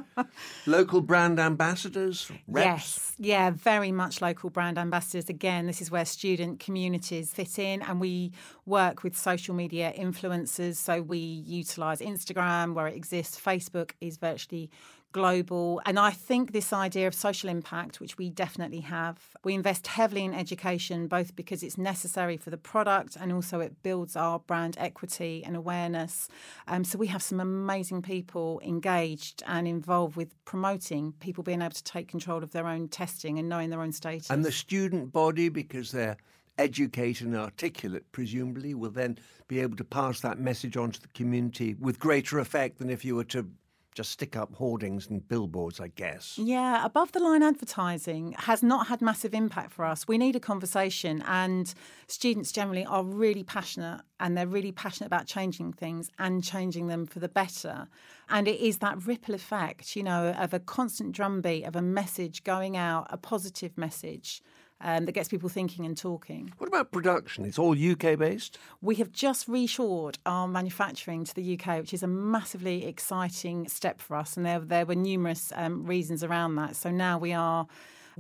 local 0.67 1.01
brand 1.01 1.39
ambassadors, 1.39 2.29
reps? 2.49 2.67
Yes, 2.67 3.13
yeah, 3.19 3.51
very 3.51 3.93
much 3.93 4.21
local 4.21 4.51
brand 4.51 4.79
ambassadors. 4.79 5.29
Again, 5.29 5.69
this 5.69 5.81
is 5.81 5.93
where 5.93 6.05
student 6.05 6.59
communities 6.59 7.33
fit 7.33 7.57
in, 7.61 7.83
and 7.83 8.01
we 8.01 8.33
work 8.67 9.05
with 9.05 9.17
social 9.17 9.55
media 9.55 9.93
influencers. 9.97 10.75
So 10.75 11.03
we 11.03 11.19
utilise 11.19 12.01
Instagram 12.01 12.75
where 12.75 12.89
it 12.89 12.97
exists, 12.97 13.41
Facebook 13.41 13.93
is 14.01 14.17
virtually 14.17 14.71
global. 15.13 15.81
And 15.87 15.99
I 15.99 16.11
think 16.11 16.53
this 16.53 16.73
idea 16.73 17.07
of 17.07 17.15
social 17.15 17.49
impact, 17.49 18.01
which 18.01 18.19
we 18.19 18.31
definitely 18.31 18.81
have, 18.81 19.19
we 19.45 19.55
invest 19.55 19.87
heavily 19.87 20.25
in 20.25 20.35
education, 20.35 21.07
both 21.07 21.37
because 21.37 21.63
it's 21.63 21.79
necessary 21.79 22.37
for 22.37 22.51
the 22.51 22.57
product 22.57 23.17
and 23.17 23.33
also 23.33 23.61
it 23.61 23.83
builds 23.83 24.17
our 24.17 24.39
brand 24.41 24.77
equity 24.79 25.43
and 25.45 25.55
awareness. 25.57 26.29
Um, 26.67 26.85
so 26.85 26.99
we 26.99 27.09
have 27.09 27.23
some 27.23 27.41
amazing 27.41 28.03
people 28.03 28.61
engaged 28.65 29.43
and 29.47 29.69
involved 29.69 30.17
with 30.17 30.35
promoting 30.45 31.13
people 31.21 31.45
being 31.45 31.63
able 31.63 31.73
to 31.75 31.85
take 31.85 32.09
control 32.09 32.43
of 32.43 32.53
their 32.53 32.67
own 32.67 32.89
testing 32.89 33.39
and 33.39 33.49
knowing 33.49 33.71
their 33.71 33.83
own 33.83 33.93
status. 33.93 34.31
And 34.31 34.45
the 34.45 34.53
student 34.53 35.13
body, 35.13 35.49
because 35.49 35.93
they're 35.93 36.17
educated 36.59 37.27
and 37.27 37.37
articulate, 37.37 38.11
presumably, 38.13 38.75
will 38.75 38.91
then 38.91 39.19
be 39.49 39.61
able 39.61 39.77
to 39.77 39.85
pass 39.85 40.21
that 40.21 40.39
message 40.39 40.77
on 40.77 40.91
to 40.93 41.01
the 41.01 41.09
community 41.09 41.75
with 41.79 41.99
greater 41.99 42.39
effect 42.39 42.79
than 42.79 42.91
if 42.91 43.05
you 43.05 43.17
were 43.17 43.25
to 43.25 43.47
just 43.95 44.11
stick 44.11 44.37
up 44.37 44.55
hoardings 44.55 45.09
and 45.09 45.27
billboards, 45.27 45.81
I 45.81 45.89
guess. 45.89 46.39
Yeah, 46.39 46.85
above 46.85 47.13
the 47.13 47.21
line 47.21 47.43
advertising 47.43 48.35
has 48.39 48.63
not 48.63 48.87
had 48.87 49.03
massive 49.03 49.35
impact 49.35 49.73
for 49.73 49.85
us. 49.85 50.09
We 50.09 50.17
need 50.19 50.35
a 50.35 50.41
conversation, 50.41 51.23
and 51.27 51.73
students 52.07 52.53
generally 52.53 52.87
are 52.87 53.05
really 53.05 53.45
passionate 53.45 54.01
and 54.19 54.37
they're 54.37 54.47
really 54.47 54.73
passionate 54.73 55.09
about 55.09 55.27
changing 55.27 55.73
things 55.73 56.09
and 56.19 56.45
changing 56.45 56.87
them 56.87 57.07
for 57.07 57.19
the 57.19 57.29
better. 57.29 57.89
And 58.29 58.47
it 58.47 58.61
is 58.61 58.79
that 58.79 59.05
ripple 59.05 59.35
effect, 59.35 59.97
you 59.97 60.05
know, 60.05 60.31
of 60.31 60.55
a 60.55 60.61
constant 60.61 61.13
drumbeat 61.13 61.65
of 61.65 61.75
a 61.75 61.83
message 61.83 62.45
going 62.45 62.77
out, 62.77 63.09
a 63.11 63.17
positive 63.17 63.77
message 63.77 64.41
um, 64.83 65.07
that 65.07 65.13
gets 65.13 65.29
people 65.29 65.49
thinking 65.49 65.87
and 65.87 65.97
talking. 65.97 66.53
What 66.59 66.69
about 66.69 66.93
production? 66.93 67.45
It's 67.45 67.59
all 67.59 67.73
UK 67.73 68.19
based? 68.19 68.59
We 68.81 68.97
have 68.97 69.13
just 69.13 69.49
reshored 69.49 70.17
our 70.27 70.49
manufacturing 70.49 71.25
to 71.25 71.35
the 71.35 71.59
UK, 71.59 71.79
which 71.79 71.95
is 71.95 72.03
a 72.03 72.07
massively 72.09 72.85
exciting 72.87 73.69
step 73.69 74.01
for 74.01 74.17
us. 74.17 74.37
And 74.37 74.45
there, 74.45 74.61
there 74.61 74.87
were 74.87 74.95
numerous 74.95 75.53
um, 75.55 75.87
reasons 75.87 76.23
around 76.23 76.57
that. 76.57 76.77
So 76.77 76.91
now 76.91 77.19
we 77.19 77.33
are. 77.33 77.67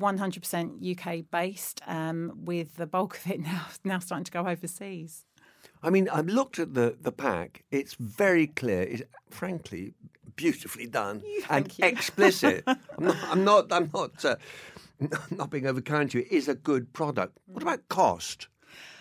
100% 0.00 0.96
UK 0.96 1.30
based, 1.30 1.82
um, 1.86 2.32
with 2.34 2.76
the 2.76 2.86
bulk 2.86 3.18
of 3.18 3.30
it 3.30 3.40
now 3.42 3.66
now 3.84 3.98
starting 3.98 4.24
to 4.24 4.32
go 4.32 4.46
overseas. 4.46 5.26
I 5.82 5.90
mean, 5.90 6.08
I've 6.08 6.28
looked 6.28 6.58
at 6.58 6.72
the, 6.72 6.96
the 7.00 7.12
pack. 7.12 7.64
It's 7.70 7.94
very 7.94 8.46
clear. 8.46 8.82
It's 8.82 9.02
frankly 9.30 9.92
beautifully 10.36 10.86
done 10.86 11.22
and 11.50 11.72
explicit. 11.80 12.64
I'm 12.98 13.04
not. 13.04 13.16
I'm 13.30 13.44
not. 13.44 13.72
I'm 13.72 13.90
not 13.92 14.24
uh, 14.24 14.36
not 15.30 15.50
being 15.50 15.64
overkind 15.64 16.10
to 16.10 16.18
you, 16.18 16.26
is 16.30 16.48
a 16.48 16.54
good 16.54 16.92
product. 16.92 17.38
What 17.46 17.62
about 17.62 17.88
cost? 17.88 18.48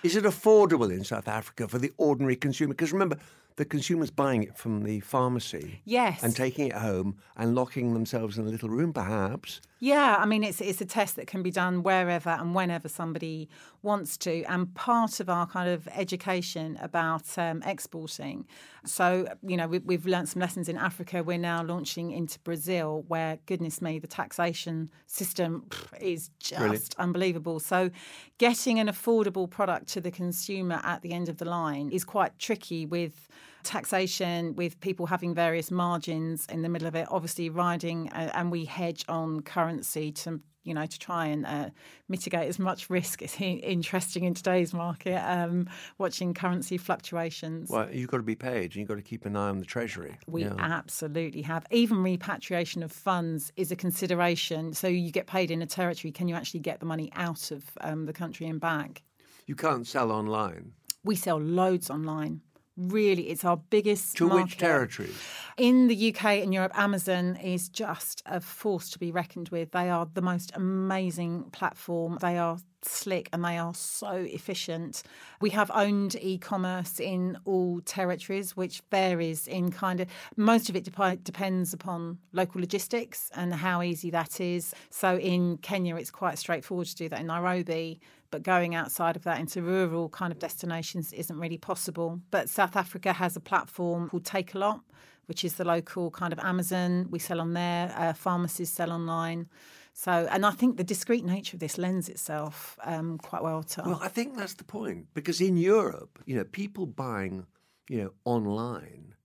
Is 0.03 0.15
it 0.15 0.23
affordable 0.23 0.91
in 0.91 1.03
South 1.03 1.27
Africa 1.27 1.67
for 1.67 1.77
the 1.77 1.91
ordinary 1.97 2.35
consumer? 2.35 2.73
Because 2.73 2.91
remember, 2.91 3.17
the 3.57 3.65
consumer's 3.65 4.09
buying 4.09 4.43
it 4.43 4.57
from 4.57 4.83
the 4.83 4.99
pharmacy. 5.01 5.81
Yes. 5.85 6.23
And 6.23 6.35
taking 6.35 6.67
it 6.67 6.73
home 6.73 7.17
and 7.37 7.53
locking 7.53 7.93
themselves 7.93 8.37
in 8.37 8.45
a 8.45 8.49
little 8.49 8.69
room, 8.69 8.93
perhaps. 8.93 9.61
Yeah, 9.83 10.17
I 10.19 10.27
mean, 10.27 10.43
it's, 10.43 10.61
it's 10.61 10.79
a 10.79 10.85
test 10.85 11.15
that 11.15 11.25
can 11.25 11.41
be 11.41 11.49
done 11.49 11.81
wherever 11.81 12.29
and 12.29 12.53
whenever 12.53 12.87
somebody 12.87 13.49
wants 13.81 14.15
to. 14.19 14.43
And 14.43 14.71
part 14.75 15.19
of 15.19 15.27
our 15.27 15.47
kind 15.47 15.69
of 15.69 15.87
education 15.87 16.77
about 16.79 17.23
um, 17.39 17.63
exporting. 17.63 18.45
So, 18.85 19.27
you 19.41 19.57
know, 19.57 19.67
we, 19.67 19.95
have 19.95 20.05
learned 20.05 20.29
some 20.29 20.39
lessons 20.39 20.69
in 20.69 20.77
Africa. 20.77 21.23
We're 21.23 21.39
now 21.39 21.63
launching 21.63 22.11
into 22.11 22.39
Brazil, 22.41 23.05
where, 23.07 23.39
goodness 23.47 23.81
me, 23.81 23.97
the 23.97 24.05
taxation 24.05 24.91
system 25.07 25.65
is 25.99 26.29
just 26.39 26.59
Brilliant. 26.59 26.95
unbelievable. 26.99 27.59
So, 27.59 27.89
getting 28.37 28.79
an 28.79 28.87
affordable 28.87 29.49
product 29.49 29.87
to 29.91 30.01
the 30.01 30.11
consumer 30.11 30.79
at 30.83 31.01
the 31.01 31.13
end 31.13 31.29
of 31.29 31.37
the 31.37 31.45
line 31.45 31.89
is 31.91 32.03
quite 32.03 32.37
tricky 32.39 32.85
with 32.85 33.27
taxation 33.63 34.55
with 34.55 34.79
people 34.79 35.05
having 35.05 35.35
various 35.35 35.69
margins 35.69 36.45
in 36.47 36.61
the 36.61 36.69
middle 36.69 36.87
of 36.87 36.95
it, 36.95 37.07
obviously 37.11 37.49
riding, 37.49 38.09
uh, 38.11 38.31
and 38.33 38.51
we 38.51 38.65
hedge 38.65 39.05
on 39.07 39.41
currency 39.41 40.11
to 40.11 40.41
you 40.63 40.73
know, 40.73 40.85
to 40.85 40.99
try 40.99 41.25
and 41.25 41.45
uh, 41.45 41.69
mitigate 42.07 42.47
as 42.47 42.59
much 42.59 42.89
risk. 42.89 43.21
It's 43.21 43.39
interesting 43.41 44.25
in 44.25 44.33
today's 44.33 44.73
market, 44.73 45.17
um, 45.17 45.67
watching 45.97 46.33
currency 46.33 46.77
fluctuations. 46.77 47.69
Well, 47.69 47.91
you've 47.91 48.09
got 48.09 48.17
to 48.17 48.23
be 48.23 48.35
paid 48.35 48.65
and 48.65 48.75
you've 48.75 48.87
got 48.87 48.95
to 48.95 49.01
keep 49.01 49.25
an 49.25 49.35
eye 49.35 49.49
on 49.49 49.57
the 49.57 49.65
Treasury. 49.65 50.17
We 50.27 50.43
yeah. 50.43 50.53
absolutely 50.59 51.41
have. 51.41 51.65
Even 51.71 52.03
repatriation 52.03 52.83
of 52.83 52.91
funds 52.91 53.51
is 53.55 53.71
a 53.71 53.75
consideration. 53.75 54.73
So 54.73 54.87
you 54.87 55.11
get 55.11 55.27
paid 55.27 55.49
in 55.49 55.61
a 55.61 55.67
territory, 55.67 56.11
can 56.11 56.27
you 56.27 56.35
actually 56.35 56.59
get 56.59 56.79
the 56.79 56.85
money 56.85 57.11
out 57.15 57.49
of 57.51 57.63
um, 57.81 58.05
the 58.05 58.13
country 58.13 58.45
and 58.45 58.59
back? 58.59 59.01
You 59.45 59.55
can't 59.55 59.87
sell 59.87 60.11
online. 60.11 60.73
We 61.03 61.15
sell 61.15 61.37
loads 61.37 61.89
online. 61.89 62.41
Really 62.77 63.29
it's 63.29 63.43
our 63.43 63.57
biggest 63.57 64.15
to 64.17 64.27
market. 64.27 64.43
which 64.43 64.57
territories? 64.57 65.15
In 65.57 65.87
the 65.87 66.09
uk 66.15 66.23
and 66.23 66.53
europe 66.53 66.71
amazon 66.75 67.35
is 67.35 67.67
just 67.67 68.23
a 68.25 68.39
force 68.39 68.89
to 68.91 68.97
be 68.97 69.11
reckoned 69.11 69.49
with. 69.49 69.71
They 69.71 69.89
are 69.89 70.07
the 70.11 70.21
most 70.21 70.51
amazing 70.55 71.49
platform. 71.51 72.17
They 72.21 72.37
are 72.37 72.57
slick 72.83 73.29
and 73.33 73.43
they 73.43 73.57
are 73.57 73.75
so 73.75 74.11
efficient. 74.13 75.03
We 75.41 75.49
have 75.51 75.69
owned 75.73 76.15
e-commerce 76.15 76.99
in 76.99 77.37
all 77.45 77.81
territories 77.81 78.55
which 78.55 78.81
varies 78.89 79.47
in 79.47 79.71
kind 79.71 79.99
of 79.99 80.07
most 80.37 80.69
of 80.69 80.75
it 80.75 80.85
dep- 80.85 81.23
depends 81.23 81.73
upon 81.73 82.19
local 82.31 82.61
logistics 82.61 83.29
and 83.35 83.53
how 83.53 83.81
easy 83.81 84.09
that 84.11 84.39
is. 84.39 84.73
So 84.89 85.17
in 85.17 85.57
kenya 85.57 85.97
it's 85.97 86.09
quite 86.09 86.39
straightforward 86.39 86.87
to 86.87 86.95
do 86.95 87.09
that. 87.09 87.19
In 87.19 87.27
nairobi 87.27 87.99
but 88.31 88.43
going 88.43 88.73
outside 88.73 89.15
of 89.15 89.23
that 89.23 89.39
into 89.39 89.61
rural 89.61 90.09
kind 90.09 90.31
of 90.31 90.39
destinations 90.39 91.13
isn't 91.13 91.37
really 91.37 91.57
possible. 91.57 92.21
But 92.31 92.49
South 92.49 92.75
Africa 92.75 93.13
has 93.13 93.35
a 93.35 93.39
platform 93.39 94.09
called 94.09 94.23
Takealot, 94.23 94.81
which 95.25 95.43
is 95.43 95.55
the 95.55 95.65
local 95.65 96.09
kind 96.11 96.33
of 96.33 96.39
Amazon. 96.39 97.07
We 97.09 97.19
sell 97.19 97.39
on 97.39 97.53
there. 97.53 97.93
Uh, 97.95 98.13
pharmacies 98.13 98.69
sell 98.69 98.91
online. 98.91 99.49
So, 99.93 100.27
and 100.31 100.45
I 100.45 100.51
think 100.51 100.77
the 100.77 100.83
discreet 100.83 101.25
nature 101.25 101.57
of 101.57 101.59
this 101.59 101.77
lends 101.77 102.07
itself 102.07 102.79
um, 102.83 103.17
quite 103.17 103.43
well 103.43 103.61
to. 103.63 103.83
Well, 103.85 103.99
I 104.01 104.07
think 104.07 104.37
that's 104.37 104.53
the 104.53 104.63
point 104.63 105.07
because 105.13 105.41
in 105.41 105.57
Europe, 105.57 106.19
you 106.25 106.35
know, 106.35 106.45
people 106.45 106.85
buying, 106.85 107.45
you 107.89 108.01
know, 108.01 108.11
online 108.23 109.15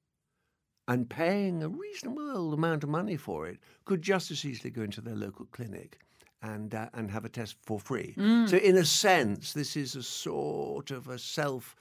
and 0.88 1.08
paying 1.08 1.62
a 1.62 1.68
reasonable 1.68 2.52
amount 2.52 2.84
of 2.84 2.90
money 2.90 3.16
for 3.16 3.46
it 3.46 3.58
could 3.84 4.02
just 4.02 4.30
as 4.30 4.44
easily 4.44 4.70
go 4.70 4.82
into 4.82 5.00
their 5.00 5.16
local 5.16 5.46
clinic 5.46 6.00
and 6.42 6.74
uh, 6.74 6.88
and 6.94 7.10
have 7.10 7.24
a 7.24 7.28
test 7.28 7.56
for 7.62 7.78
free. 7.78 8.14
Mm. 8.16 8.48
So 8.48 8.56
in 8.56 8.76
a 8.76 8.84
sense, 8.84 9.52
this 9.52 9.76
is 9.76 9.96
a 9.96 10.02
sort 10.02 10.90
of 10.90 11.08
a 11.08 11.18
self 11.18 11.76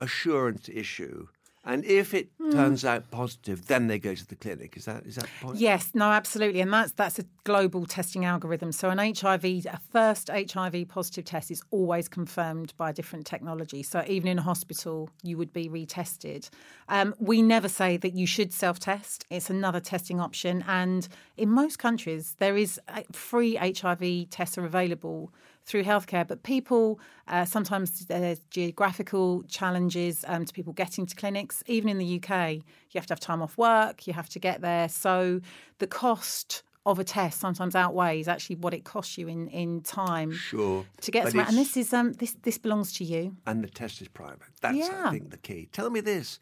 assurance 0.00 0.68
issue 0.68 1.26
and 1.64 1.84
if 1.84 2.14
it 2.14 2.30
mm. 2.38 2.52
turns 2.52 2.84
out 2.84 3.10
positive, 3.10 3.66
then 3.66 3.88
they 3.88 3.98
go 3.98 4.14
to 4.14 4.26
the 4.26 4.36
clinic. 4.36 4.76
Is 4.76 4.84
that 4.86 5.04
is 5.04 5.16
that 5.16 5.28
point? 5.40 5.58
Yes, 5.58 5.90
no, 5.94 6.06
absolutely, 6.10 6.60
and 6.60 6.72
that's 6.72 6.92
that's 6.92 7.18
a 7.18 7.24
global 7.44 7.84
testing 7.84 8.24
algorithm. 8.24 8.72
So 8.72 8.90
an 8.90 8.98
HIV, 8.98 9.44
a 9.44 9.80
first 9.90 10.30
HIV 10.30 10.88
positive 10.88 11.24
test 11.24 11.50
is 11.50 11.62
always 11.70 12.08
confirmed 12.08 12.72
by 12.76 12.90
a 12.90 12.92
different 12.92 13.26
technology. 13.26 13.82
So 13.82 14.04
even 14.06 14.28
in 14.28 14.38
a 14.38 14.42
hospital, 14.42 15.10
you 15.22 15.36
would 15.36 15.52
be 15.52 15.68
retested. 15.68 16.48
Um, 16.88 17.14
we 17.18 17.42
never 17.42 17.68
say 17.68 17.96
that 17.98 18.14
you 18.14 18.26
should 18.26 18.52
self-test. 18.52 19.26
It's 19.28 19.50
another 19.50 19.80
testing 19.80 20.20
option, 20.20 20.64
and 20.68 21.08
in 21.36 21.50
most 21.50 21.78
countries, 21.78 22.36
there 22.38 22.56
is 22.56 22.80
free 23.12 23.56
HIV 23.56 24.30
tests 24.30 24.56
are 24.56 24.64
available 24.64 25.32
through 25.68 25.84
healthcare. 25.84 26.26
But 26.26 26.42
people, 26.42 26.98
uh, 27.28 27.44
sometimes 27.44 28.06
there's 28.06 28.40
geographical 28.50 29.42
challenges 29.44 30.24
um, 30.26 30.46
to 30.46 30.52
people 30.52 30.72
getting 30.72 31.06
to 31.06 31.14
clinics. 31.14 31.62
Even 31.66 31.90
in 31.90 31.98
the 31.98 32.16
UK, 32.16 32.54
you 32.54 32.94
have 32.94 33.06
to 33.06 33.12
have 33.12 33.20
time 33.20 33.42
off 33.42 33.56
work, 33.58 34.06
you 34.06 34.14
have 34.14 34.30
to 34.30 34.38
get 34.38 34.62
there. 34.62 34.88
So 34.88 35.40
the 35.78 35.86
cost 35.86 36.62
of 36.86 36.98
a 36.98 37.04
test 37.04 37.38
sometimes 37.38 37.74
outweighs 37.74 38.28
actually 38.28 38.56
what 38.56 38.72
it 38.72 38.82
costs 38.82 39.18
you 39.18 39.28
in, 39.28 39.48
in 39.48 39.82
time 39.82 40.32
sure 40.32 40.86
to 41.02 41.10
get 41.10 41.28
somewhere. 41.28 41.46
And 41.46 41.58
this 41.58 41.76
is 41.76 41.92
um 41.92 42.14
this 42.14 42.34
this 42.42 42.56
belongs 42.56 42.94
to 42.94 43.04
you. 43.04 43.36
And 43.46 43.62
the 43.62 43.68
test 43.68 44.00
is 44.00 44.08
private. 44.08 44.54
That's 44.62 44.78
yeah. 44.78 45.02
I 45.04 45.10
think 45.10 45.30
the 45.30 45.36
key. 45.36 45.68
Tell 45.70 45.90
me 45.90 46.00
this. 46.00 46.40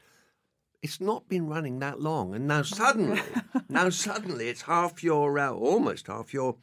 It's 0.83 1.00
not 1.00 1.28
been 1.28 1.49
running 1.49 1.80
that 1.80 2.00
long, 2.00 2.33
and 2.33 2.47
now 2.47 2.62
suddenly, 2.62 3.21
now 3.68 3.88
suddenly, 3.88 4.49
it's 4.49 4.62
half 4.62 5.02
your, 5.02 5.37
uh, 5.37 5.50
almost 5.50 6.06
half 6.06 6.33
your 6.33 6.56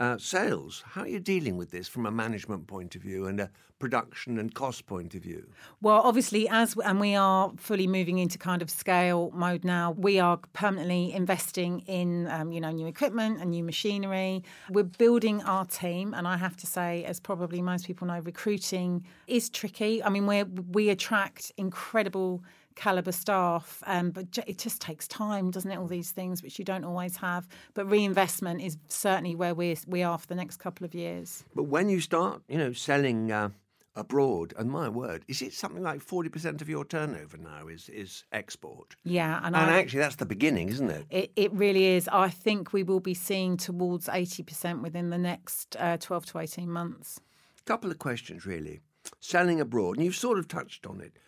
uh, 0.00 0.16
sales. 0.18 0.82
How 0.86 1.02
are 1.02 1.08
you 1.08 1.20
dealing 1.20 1.58
with 1.58 1.70
this 1.70 1.86
from 1.86 2.06
a 2.06 2.10
management 2.10 2.66
point 2.66 2.96
of 2.96 3.02
view 3.02 3.26
and 3.26 3.38
a 3.38 3.50
production 3.78 4.38
and 4.38 4.54
cost 4.54 4.86
point 4.86 5.14
of 5.14 5.22
view? 5.22 5.46
Well, 5.82 6.00
obviously, 6.02 6.48
as 6.48 6.74
and 6.84 6.98
we 6.98 7.14
are 7.14 7.52
fully 7.56 7.86
moving 7.86 8.18
into 8.18 8.38
kind 8.38 8.62
of 8.62 8.70
scale 8.70 9.30
mode 9.34 9.62
now, 9.62 9.92
we 9.92 10.18
are 10.18 10.38
permanently 10.54 11.12
investing 11.12 11.80
in 11.80 12.28
um, 12.28 12.50
you 12.50 12.60
know 12.60 12.70
new 12.70 12.86
equipment 12.86 13.40
and 13.40 13.50
new 13.50 13.62
machinery. 13.62 14.42
We're 14.70 14.84
building 14.84 15.42
our 15.42 15.66
team, 15.66 16.14
and 16.14 16.26
I 16.26 16.38
have 16.38 16.56
to 16.58 16.66
say, 16.66 17.04
as 17.04 17.20
probably 17.20 17.60
most 17.60 17.86
people 17.86 18.06
know, 18.06 18.20
recruiting 18.20 19.04
is 19.26 19.50
tricky. 19.50 20.02
I 20.02 20.08
mean, 20.08 20.26
we 20.26 20.44
we 20.44 20.88
attract 20.88 21.52
incredible 21.58 22.42
caliber 22.80 23.12
staff. 23.12 23.82
Um, 23.86 24.10
but 24.10 24.38
it 24.46 24.58
just 24.58 24.80
takes 24.80 25.06
time, 25.06 25.50
doesn't 25.50 25.70
it? 25.70 25.78
All 25.78 25.86
these 25.86 26.10
things 26.10 26.42
which 26.42 26.58
you 26.58 26.64
don't 26.64 26.84
always 26.84 27.16
have. 27.16 27.46
But 27.74 27.90
reinvestment 27.90 28.62
is 28.62 28.78
certainly 28.88 29.34
where 29.34 29.54
we 29.54 29.76
we 29.86 30.02
are 30.02 30.18
for 30.18 30.26
the 30.26 30.34
next 30.34 30.56
couple 30.56 30.84
of 30.84 30.94
years. 30.94 31.44
But 31.54 31.64
when 31.64 31.88
you 31.88 32.00
start, 32.00 32.42
you 32.48 32.58
know, 32.58 32.72
selling. 32.72 33.30
Uh, 33.30 33.50
abroad, 33.96 34.54
and 34.56 34.70
my 34.70 34.88
word, 34.88 35.24
is 35.26 35.42
it 35.42 35.52
something 35.52 35.82
like 35.82 36.00
forty 36.00 36.28
percent 36.28 36.62
of 36.62 36.68
your 36.68 36.84
turnover 36.84 37.36
now 37.36 37.66
is 37.66 37.88
is 37.88 38.24
export? 38.30 38.94
Yeah, 39.02 39.38
and, 39.38 39.54
and 39.56 39.70
I, 39.70 39.80
actually 39.80 39.98
that's 39.98 40.16
the 40.16 40.26
beginning, 40.26 40.68
isn't 40.68 40.90
it? 40.90 41.06
it? 41.10 41.32
It 41.34 41.52
really 41.52 41.86
is. 41.96 42.08
I 42.08 42.28
think 42.28 42.72
we 42.72 42.84
will 42.84 43.00
be 43.00 43.14
seeing 43.14 43.56
towards 43.56 44.08
eighty 44.08 44.44
percent 44.44 44.80
within 44.80 45.10
the 45.10 45.18
next 45.18 45.76
uh, 45.78 45.96
twelve 45.96 46.24
to 46.26 46.38
eighteen 46.38 46.70
months. 46.70 47.20
A 47.58 47.64
Couple 47.64 47.90
of 47.90 47.98
questions, 47.98 48.46
really. 48.46 48.80
Selling 49.18 49.60
abroad, 49.60 49.96
and 49.96 50.04
you've 50.04 50.14
sort 50.14 50.38
of 50.38 50.46
touched 50.46 50.86
on 50.86 51.00
it 51.00 51.18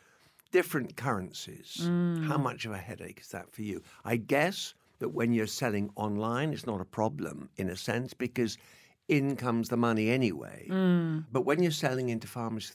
different 0.52 0.97
currencies. 0.97 1.80
Mm. 1.82 2.26
How 2.26 2.38
much 2.38 2.64
of 2.64 2.73
a 2.73 2.78
headache 2.78 3.21
is 3.21 3.28
that 3.28 3.50
for 3.52 3.62
you? 3.62 3.82
I 4.04 4.16
guess 4.16 4.75
that 5.00 5.09
when 5.09 5.32
you're 5.32 5.49
selling 5.49 5.90
online, 5.97 6.52
it's 6.52 6.66
not 6.66 6.80
a 6.80 6.85
problem 6.85 7.49
in 7.56 7.68
a 7.68 7.76
sense 7.76 8.14
because 8.14 8.56
in 9.09 9.35
comes 9.35 9.68
the 9.68 9.76
money 9.76 10.11
anyway. 10.11 10.68
Mm. 10.71 11.25
But 11.32 11.44
when 11.44 11.62
you're 11.62 11.73
selling 11.73 12.09
into 12.09 12.28
farmers 12.28 12.73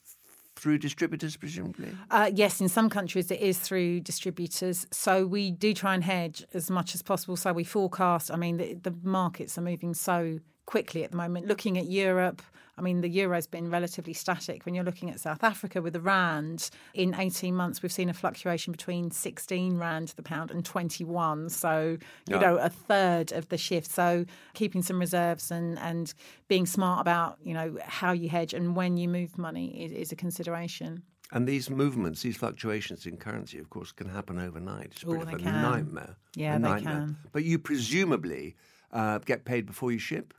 through 0.57 0.79
distributors, 0.79 1.38
presumably? 1.38 1.89
Uh, 2.10 2.31
yes, 2.34 2.60
in 2.60 2.67
some 2.67 2.89
countries 2.89 3.31
it 3.31 3.39
is 3.39 3.60
through 3.60 4.01
distributors. 4.01 4.88
So 4.91 5.25
we 5.25 5.51
do 5.51 5.74
try 5.74 5.93
and 5.93 6.03
hedge 6.03 6.43
as 6.53 6.69
much 6.69 6.96
as 6.96 7.01
possible. 7.01 7.38
So 7.38 7.53
we 7.53 7.63
forecast. 7.63 8.31
I 8.31 8.36
mean, 8.36 8.57
the, 8.57 8.74
the 8.74 8.96
markets 9.03 9.57
are 9.57 9.62
moving 9.62 9.93
so 9.93 10.39
quickly 10.67 11.03
at 11.03 11.09
the 11.12 11.17
moment. 11.17 11.47
Looking 11.47 11.77
at 11.79 11.88
Europe, 11.88 12.41
I 12.77 12.83
mean, 12.83 13.01
the 13.01 13.09
euro's 13.09 13.47
been 13.47 13.71
relatively 13.71 14.13
static. 14.13 14.63
When 14.63 14.75
you're 14.75 14.83
looking 14.83 15.09
at 15.09 15.19
South 15.19 15.43
Africa 15.43 15.81
with 15.81 15.93
the 15.93 16.00
rand, 16.00 16.69
in 16.93 17.15
18 17.15 17.55
months 17.55 17.81
we've 17.81 17.91
seen 17.91 18.07
a 18.09 18.13
fluctuation 18.13 18.71
between 18.71 19.09
16 19.09 19.77
rand 19.79 20.09
to 20.09 20.15
the 20.15 20.21
pound 20.21 20.51
and 20.51 20.63
21. 20.63 21.50
So 21.50 21.97
you 22.27 22.36
Yeah. 22.36 22.39
know, 22.39 22.57
a 22.57 22.69
third 22.69 23.31
of 23.31 23.50
the 23.50 23.57
shift. 23.57 23.89
So 23.89 24.25
keeping 24.53 24.83
some 24.83 25.00
reserves 25.00 25.50
and 25.50 25.79
and 25.79 26.13
being 26.47 26.67
smart 26.67 27.01
about 27.01 27.39
you 27.41 27.55
know 27.55 27.77
how 27.83 28.12
you 28.12 28.29
hedge 28.29 28.53
and 28.53 28.75
when 28.75 28.95
you 28.97 29.07
move 29.09 29.39
money 29.39 29.83
is, 29.83 29.91
is 29.91 30.12
a 30.12 30.15
consideration. 30.15 31.01
And 31.31 31.47
these 31.47 31.69
movements, 31.69 32.21
these 32.21 32.38
fluctuations 32.38 33.05
in 33.05 33.17
currency, 33.17 33.57
of 33.57 33.69
course, 33.69 33.91
can 33.91 34.07
happen 34.07 34.38
overnight. 34.39 34.86
It's 34.91 35.03
a 35.03 35.07
Oh, 35.07 35.13
bit 35.13 35.21
of 35.24 35.33
a 35.33 35.38
can. 35.39 35.62
nightmare. 35.62 36.15
Yeah, 36.36 36.55
a 36.55 36.59
they 36.59 36.69
nightmare. 36.69 37.00
can. 37.07 37.17
But 37.33 37.43
you 37.43 37.57
presumably 37.59 38.55
uh, 38.93 39.17
get 39.19 39.43
paid 39.43 39.65
before 39.65 39.91
you 39.91 40.00
ship? 40.00 40.33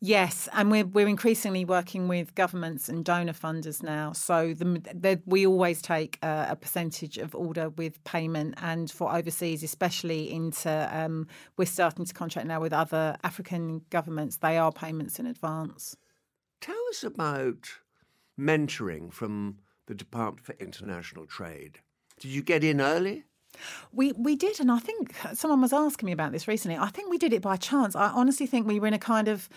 Yes, 0.00 0.48
and 0.52 0.70
we're 0.70 0.86
we're 0.86 1.08
increasingly 1.08 1.64
working 1.64 2.08
with 2.08 2.34
governments 2.34 2.88
and 2.88 3.04
donor 3.04 3.32
funders 3.32 3.82
now. 3.82 4.12
So 4.12 4.54
the, 4.54 4.64
the 4.94 5.20
we 5.26 5.46
always 5.46 5.82
take 5.82 6.18
a, 6.22 6.48
a 6.50 6.56
percentage 6.56 7.18
of 7.18 7.34
order 7.34 7.70
with 7.70 8.02
payment, 8.04 8.54
and 8.58 8.90
for 8.90 9.14
overseas, 9.14 9.62
especially 9.62 10.32
into 10.32 10.88
um, 10.92 11.26
we're 11.56 11.64
starting 11.64 12.04
to 12.04 12.14
contract 12.14 12.46
now 12.46 12.60
with 12.60 12.72
other 12.72 13.16
African 13.22 13.82
governments. 13.90 14.38
They 14.38 14.58
are 14.58 14.72
payments 14.72 15.18
in 15.18 15.26
advance. 15.26 15.96
Tell 16.60 16.82
us 16.90 17.02
about 17.02 17.70
mentoring 18.38 19.12
from 19.12 19.58
the 19.86 19.94
Department 19.94 20.44
for 20.44 20.54
International 20.60 21.26
Trade. 21.26 21.80
Did 22.18 22.30
you 22.32 22.42
get 22.42 22.62
in 22.62 22.80
early? 22.80 23.24
We 23.92 24.12
we 24.12 24.36
did, 24.36 24.60
and 24.60 24.70
I 24.70 24.78
think 24.78 25.14
someone 25.34 25.60
was 25.60 25.72
asking 25.72 26.06
me 26.06 26.12
about 26.12 26.32
this 26.32 26.48
recently. 26.48 26.76
I 26.76 26.88
think 26.88 27.10
we 27.10 27.18
did 27.18 27.32
it 27.32 27.42
by 27.42 27.56
chance. 27.56 27.94
I 27.96 28.08
honestly 28.08 28.46
think 28.46 28.66
we 28.66 28.80
were 28.80 28.86
in 28.86 28.94
a 28.94 28.98
kind 28.98 29.28
of 29.28 29.48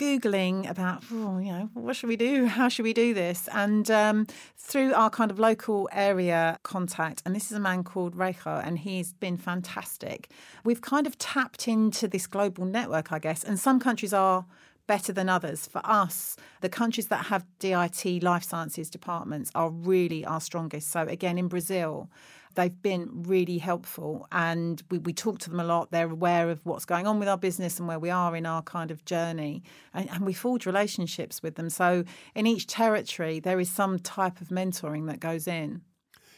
googling 0.00 0.68
about, 0.68 1.04
oh, 1.12 1.38
you 1.38 1.52
know, 1.52 1.68
what 1.74 1.94
should 1.94 2.08
we 2.08 2.16
do? 2.16 2.46
How 2.46 2.70
should 2.70 2.84
we 2.84 2.94
do 2.94 3.12
this? 3.12 3.50
And 3.52 3.90
um, 3.90 4.26
through 4.56 4.94
our 4.94 5.10
kind 5.10 5.30
of 5.30 5.38
local 5.38 5.90
area 5.92 6.58
contact, 6.62 7.22
and 7.26 7.36
this 7.36 7.50
is 7.50 7.52
a 7.52 7.60
man 7.60 7.84
called 7.84 8.16
Rejo, 8.16 8.66
and 8.66 8.78
he's 8.78 9.12
been 9.12 9.36
fantastic. 9.36 10.30
We've 10.64 10.80
kind 10.80 11.06
of 11.06 11.18
tapped 11.18 11.68
into 11.68 12.08
this 12.08 12.26
global 12.26 12.64
network, 12.64 13.12
I 13.12 13.18
guess, 13.18 13.44
and 13.44 13.58
some 13.58 13.78
countries 13.78 14.14
are 14.14 14.46
better 14.86 15.12
than 15.12 15.28
others. 15.28 15.66
For 15.66 15.82
us, 15.84 16.36
the 16.62 16.70
countries 16.70 17.08
that 17.08 17.26
have 17.26 17.44
DIT 17.58 18.22
life 18.22 18.42
sciences 18.42 18.88
departments 18.88 19.52
are 19.54 19.68
really 19.70 20.24
our 20.24 20.40
strongest. 20.40 20.90
So 20.90 21.02
again, 21.02 21.36
in 21.36 21.46
Brazil, 21.46 22.08
they've 22.54 22.82
been 22.82 23.22
really 23.24 23.58
helpful 23.58 24.26
and 24.32 24.82
we, 24.90 24.98
we 24.98 25.12
talk 25.12 25.38
to 25.40 25.50
them 25.50 25.60
a 25.60 25.64
lot. 25.64 25.90
They're 25.90 26.10
aware 26.10 26.50
of 26.50 26.64
what's 26.64 26.84
going 26.84 27.06
on 27.06 27.18
with 27.18 27.28
our 27.28 27.38
business 27.38 27.78
and 27.78 27.88
where 27.88 27.98
we 27.98 28.10
are 28.10 28.34
in 28.36 28.46
our 28.46 28.62
kind 28.62 28.90
of 28.90 29.04
journey. 29.04 29.62
And, 29.94 30.10
and 30.10 30.26
we 30.26 30.32
forge 30.32 30.66
relationships 30.66 31.42
with 31.42 31.54
them. 31.54 31.70
So 31.70 32.04
in 32.34 32.46
each 32.46 32.66
territory, 32.66 33.40
there 33.40 33.60
is 33.60 33.70
some 33.70 33.98
type 33.98 34.40
of 34.40 34.48
mentoring 34.48 35.06
that 35.06 35.20
goes 35.20 35.46
in. 35.46 35.82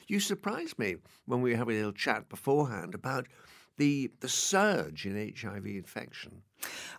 You 0.09 0.21
surprised 0.21 0.79
me 0.79 0.97
when 1.27 1.41
we 1.41 1.53
were 1.53 1.57
having 1.57 1.77
a 1.77 1.79
little 1.79 1.93
chat 1.93 2.29
beforehand 2.29 2.95
about 2.95 3.27
the 3.79 4.11
the 4.21 4.29
surge 4.29 5.07
in 5.07 5.33
HIV 5.35 5.65
infection 5.67 6.43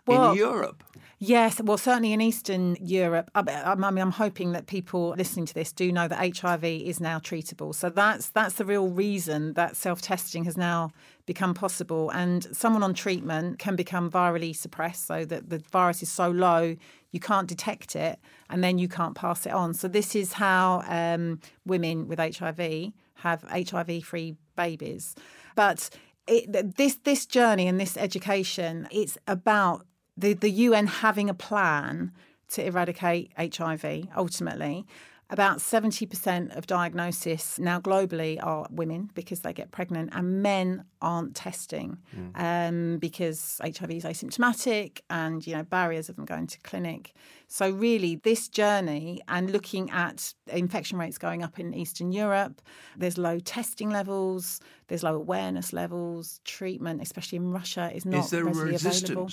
Well, 0.06 0.32
in 0.32 0.38
Europe. 0.38 0.82
Yes, 1.18 1.60
well, 1.62 1.78
certainly 1.78 2.12
in 2.12 2.20
Eastern 2.20 2.76
Europe. 2.80 3.30
I 3.34 3.42
mean, 3.42 3.98
I'm 3.98 4.10
hoping 4.10 4.52
that 4.52 4.66
people 4.66 5.14
listening 5.16 5.46
to 5.46 5.54
this 5.54 5.72
do 5.72 5.90
know 5.90 6.06
that 6.06 6.36
HIV 6.36 6.64
is 6.64 7.00
now 7.00 7.18
treatable. 7.18 7.74
So 7.74 7.88
that's 7.88 8.28
that's 8.30 8.56
the 8.56 8.64
real 8.64 8.88
reason 8.88 9.54
that 9.54 9.76
self-testing 9.76 10.44
has 10.44 10.56
now 10.56 10.90
become 11.24 11.54
possible. 11.54 12.10
And 12.10 12.44
someone 12.54 12.82
on 12.82 12.92
treatment 12.92 13.58
can 13.58 13.76
become 13.76 14.10
virally 14.10 14.54
suppressed, 14.54 15.06
so 15.06 15.24
that 15.24 15.48
the 15.48 15.62
virus 15.70 16.02
is 16.02 16.10
so 16.10 16.30
low 16.30 16.76
you 17.12 17.20
can't 17.20 17.48
detect 17.48 17.94
it, 17.94 18.18
and 18.50 18.62
then 18.62 18.76
you 18.76 18.88
can't 18.88 19.14
pass 19.14 19.46
it 19.46 19.52
on. 19.52 19.72
So 19.72 19.86
this 19.86 20.16
is 20.16 20.32
how 20.32 20.82
um, 20.88 21.40
women 21.64 22.08
with 22.08 22.18
HIV 22.18 22.92
have 23.14 23.42
HIV-free 23.44 24.34
babies. 24.56 25.14
But 25.54 25.90
it, 26.26 26.76
this 26.76 26.96
this 26.96 27.26
journey 27.26 27.66
and 27.68 27.80
this 27.80 27.96
education, 27.96 28.88
it's 28.90 29.18
about 29.26 29.86
the, 30.16 30.34
the 30.34 30.50
UN 30.50 30.86
having 30.86 31.28
a 31.28 31.34
plan 31.34 32.12
to 32.50 32.64
eradicate 32.64 33.32
HIV 33.38 34.08
ultimately. 34.16 34.86
About 35.34 35.58
70% 35.58 36.56
of 36.56 36.68
diagnosis 36.68 37.58
now 37.58 37.80
globally 37.80 38.38
are 38.40 38.68
women 38.70 39.10
because 39.14 39.40
they 39.40 39.52
get 39.52 39.72
pregnant, 39.72 40.10
and 40.12 40.44
men 40.44 40.84
aren't 41.02 41.34
testing 41.34 41.98
um, 42.36 42.98
because 42.98 43.60
HIV 43.60 43.90
is 43.90 44.04
asymptomatic 44.04 45.00
and 45.10 45.44
you 45.44 45.56
know 45.56 45.64
barriers 45.64 46.08
of 46.08 46.14
them 46.14 46.24
going 46.24 46.46
to 46.46 46.60
clinic. 46.60 47.14
So 47.48 47.68
really, 47.68 48.14
this 48.22 48.46
journey 48.48 49.22
and 49.26 49.50
looking 49.50 49.90
at 49.90 50.32
infection 50.46 50.98
rates 50.98 51.18
going 51.18 51.42
up 51.42 51.58
in 51.58 51.74
Eastern 51.74 52.12
Europe, 52.12 52.62
there's 52.96 53.18
low 53.18 53.40
testing 53.40 53.90
levels, 53.90 54.60
there's 54.86 55.02
low 55.02 55.16
awareness 55.16 55.72
levels, 55.72 56.38
treatment, 56.44 57.02
especially 57.02 57.38
in 57.38 57.50
Russia, 57.50 57.90
is 57.92 58.06
not 58.06 58.26
Is 58.26 58.30
there 58.30 58.44
readily 58.44 58.70
resistance? 58.70 59.10
available. 59.10 59.30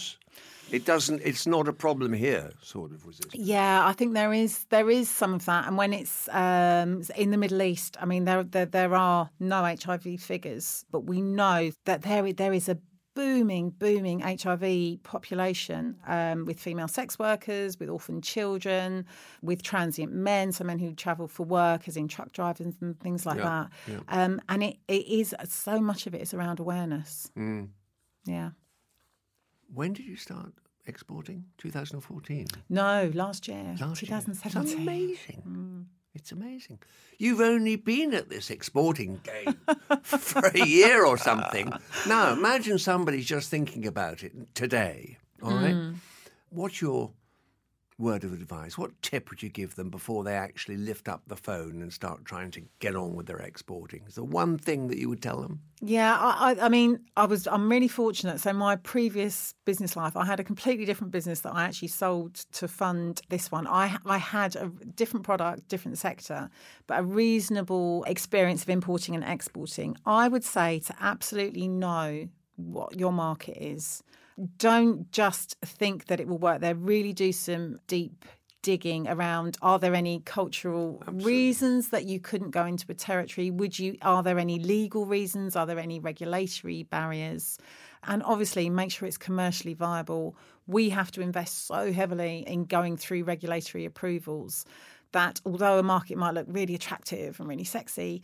It 0.72 0.86
doesn't. 0.86 1.22
It's 1.24 1.46
not 1.46 1.68
a 1.68 1.74
problem 1.74 2.14
here. 2.14 2.52
Sort 2.62 2.92
of 2.92 3.06
resistance. 3.06 3.36
Yeah, 3.36 3.86
I 3.86 3.94
think 3.94 4.14
there 4.14 4.34
is 4.34 4.66
there 4.66 4.90
is 4.90 5.10
some 5.10 5.34
of 5.34 5.46
that, 5.46 5.68
and 5.68 5.78
when 5.78 5.94
it's 5.94 6.30
um, 6.30 7.04
in 7.16 7.32
the 7.32 7.38
Middle 7.38 7.62
East, 7.62 7.98
I 8.00 8.06
mean 8.06 8.26
there, 8.26 8.44
there 8.44 8.66
there 8.66 8.96
are 8.96 9.30
no 9.40 9.64
HIV 9.64 10.22
figures, 10.22 10.86
but 10.92 11.02
we 11.02 11.22
know 11.22 11.72
that 11.86 12.04
there 12.04 12.32
there 12.34 12.54
is 12.54 12.70
a 12.70 12.78
booming 13.14 13.72
booming 13.72 14.22
HIV 14.22 15.04
population 15.04 15.98
um, 16.08 16.46
with 16.46 16.60
female 16.60 16.88
sex 16.88 17.20
workers, 17.20 17.78
with 17.80 17.90
orphan 17.90 18.22
children, 18.22 19.06
with 19.42 19.62
transient 19.62 20.14
men, 20.14 20.52
so 20.52 20.64
men 20.64 20.80
who 20.80 20.94
travel 20.94 21.28
for 21.28 21.44
work, 21.46 21.88
as 21.88 21.98
in 21.98 22.08
truck 22.08 22.32
drivers 22.32 22.74
and 22.82 23.00
things 23.00 23.26
like 23.26 23.38
Yeah, 23.38 23.68
that. 23.88 24.04
Um, 24.08 24.42
and 24.48 24.64
it, 24.64 24.78
it 24.88 25.06
is 25.08 25.36
so 25.46 25.80
much 25.80 26.08
of 26.08 26.16
it 26.16 26.22
is 26.22 26.34
around 26.34 26.60
awareness. 26.60 27.30
Mm. 27.38 27.70
Yeah. 28.26 28.52
When 29.74 29.94
did 29.94 30.06
you 30.06 30.16
start 30.16 30.54
exporting? 30.86 31.46
2014. 31.58 32.48
No, 32.70 33.12
last 33.14 33.48
year, 33.48 33.76
Last 33.80 33.82
year. 33.82 34.16
It's 34.18 34.26
2017. 34.26 34.82
amazing. 34.82 35.44
Mm. 35.48 35.86
It's 36.14 36.32
amazing. 36.34 36.80
You've 37.20 37.40
only 37.40 37.78
been 37.78 38.14
at 38.14 38.30
this 38.30 38.50
exporting 38.50 39.22
game 39.24 39.56
for 40.04 40.46
a 40.54 40.66
year 40.66 41.06
or 41.06 41.18
something. 41.18 41.72
Now, 42.06 42.34
imagine 42.34 42.80
somebody's 42.80 43.26
just 43.26 43.50
thinking 43.50 43.88
about 43.88 44.22
it 44.22 44.34
today. 44.54 45.18
All 45.42 45.54
right. 45.54 45.74
Mm. 45.74 45.96
What's 46.50 46.82
your 46.82 47.12
word 48.02 48.24
of 48.24 48.34
advice? 48.34 48.78
What 48.78 49.00
tip 49.02 49.30
would 49.30 49.44
you 49.44 49.50
give 49.50 49.76
them 49.76 49.90
before 49.90 50.24
they 50.24 50.34
actually 50.34 50.78
lift 50.78 51.08
up 51.08 51.22
the 51.28 51.36
phone 51.36 51.82
and 51.82 51.94
start 51.94 52.26
trying 52.26 52.52
to 52.52 52.64
get 52.80 52.96
on 52.96 53.16
with 53.16 53.28
their 53.28 53.38
exporting? 53.38 54.04
Is 54.08 54.16
there 54.16 54.24
one 54.24 54.58
thing 54.58 54.88
that 54.88 54.98
you 54.98 55.08
would 55.08 55.22
tell 55.22 55.42
them? 55.42 55.62
Yeah, 55.82 56.18
I, 56.20 56.52
I, 56.52 56.66
I 56.66 56.70
mean, 56.70 57.00
I 57.16 57.26
was 57.26 57.48
I'm 57.48 57.70
really 57.70 57.88
fortunate. 57.88 58.40
So 58.40 58.54
my 58.54 58.76
previous 58.76 59.54
business 59.66 59.96
life, 59.96 60.18
I 60.18 60.26
had 60.26 60.40
a 60.40 60.44
completely 60.44 60.86
different 60.86 61.12
business 61.12 61.42
that 61.42 61.54
I 61.54 61.64
actually 61.64 61.88
sold 61.90 62.36
to 62.54 62.68
fund 62.68 63.22
this 63.30 63.52
one. 63.52 63.68
I 63.68 63.98
I 64.06 64.18
had 64.18 64.56
a 64.56 64.68
different 64.96 65.26
product, 65.26 65.68
different 65.68 65.98
sector, 65.98 66.50
but 66.88 67.00
a 67.00 67.04
reasonable 67.04 68.04
experience 68.06 68.64
of 68.64 68.70
importing 68.70 69.16
and 69.16 69.24
exporting. 69.24 69.96
I 70.06 70.28
would 70.28 70.44
say 70.44 70.80
to 70.80 70.96
absolutely 71.00 71.68
know 71.68 72.28
what 72.56 73.00
your 73.00 73.12
market 73.12 73.58
is. 73.60 74.04
Don't 74.58 75.12
just 75.12 75.58
think 75.62 76.06
that 76.06 76.20
it 76.20 76.28
will 76.28 76.38
work. 76.38 76.62
There. 76.62 76.76
Really 76.76 77.14
do 77.14 77.32
some 77.32 77.80
deep 77.88 78.26
digging 78.62 79.08
around 79.08 79.58
are 79.62 79.80
there 79.80 79.96
any 79.96 80.20
cultural 80.20 81.02
reasons 81.12 81.90
that 81.90 82.06
you 82.06 82.20
couldn't 82.20 82.52
go 82.52 82.66
into 82.66 82.86
a 82.90 82.94
territory? 82.94 83.50
Would 83.50 83.80
you 83.80 83.98
are 84.02 84.24
there 84.24 84.38
any 84.40 84.60
legal 84.60 85.06
reasons? 85.06 85.56
Are 85.56 85.66
there 85.66 85.80
any 85.80 86.00
regulatory 86.00 86.84
barriers? 86.84 87.58
And 88.04 88.24
obviously 88.24 88.70
make 88.70 88.92
sure 88.92 89.08
it's 89.08 89.18
commercially 89.18 89.74
viable. 89.74 90.36
We 90.68 90.90
have 90.90 91.12
to 91.12 91.22
invest 91.22 91.66
so 91.68 91.92
heavily 91.92 92.44
in 92.48 92.66
going 92.66 92.98
through 92.98 93.24
regulatory 93.24 93.86
approvals 93.86 94.66
that 95.12 95.42
although 95.46 95.78
a 95.78 95.84
market 95.84 96.18
might 96.18 96.34
look 96.34 96.48
really 96.50 96.76
attractive 96.76 97.40
and 97.40 97.50
really 97.50 97.64
sexy 97.64 98.22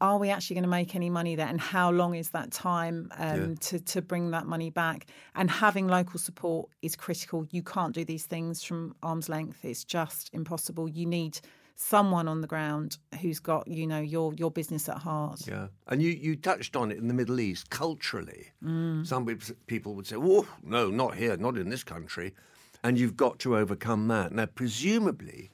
are 0.00 0.18
we 0.18 0.30
actually 0.30 0.54
going 0.54 0.62
to 0.64 0.68
make 0.70 0.94
any 0.94 1.10
money 1.10 1.34
there 1.36 1.46
and 1.46 1.60
how 1.60 1.90
long 1.90 2.14
is 2.14 2.30
that 2.30 2.50
time 2.50 3.10
um, 3.18 3.40
Yeah. 3.50 3.54
to, 3.60 3.80
to 3.80 4.02
bring 4.02 4.30
that 4.30 4.46
money 4.46 4.70
back 4.70 5.06
and 5.34 5.50
having 5.50 5.88
local 5.88 6.18
support 6.18 6.70
is 6.82 6.96
critical 6.96 7.46
you 7.50 7.62
can't 7.62 7.94
do 7.94 8.04
these 8.04 8.24
things 8.26 8.62
from 8.64 8.94
arm's 9.02 9.28
length 9.28 9.64
it's 9.64 9.84
just 9.84 10.30
impossible 10.32 10.88
you 10.88 11.06
need 11.06 11.40
someone 11.76 12.28
on 12.28 12.40
the 12.42 12.46
ground 12.46 12.98
who's 13.20 13.38
got 13.40 13.66
you 13.66 13.86
know 13.86 14.00
your 14.00 14.34
your 14.34 14.50
business 14.50 14.88
at 14.88 14.98
heart 14.98 15.46
Yeah, 15.46 15.68
and 15.86 16.02
you, 16.02 16.10
you 16.10 16.36
touched 16.36 16.76
on 16.76 16.90
it 16.92 16.98
in 16.98 17.08
the 17.08 17.14
Middle 17.14 17.40
East 17.40 17.70
culturally. 17.70 18.48
Some 19.04 19.24
people 19.66 19.94
would 19.94 20.06
say, 20.06 20.16
"Oh, 20.18 20.46
no, 20.62 20.90
not 20.90 21.14
here, 21.14 21.36
not 21.38 21.56
in 21.56 21.70
this 21.70 21.82
country." 21.84 22.34
And 22.84 22.98
you've 22.98 23.16
got 23.16 23.38
to 23.40 23.56
overcome 23.56 24.08
that. 24.08 24.32
Now, 24.32 24.46
presumably, 24.46 25.50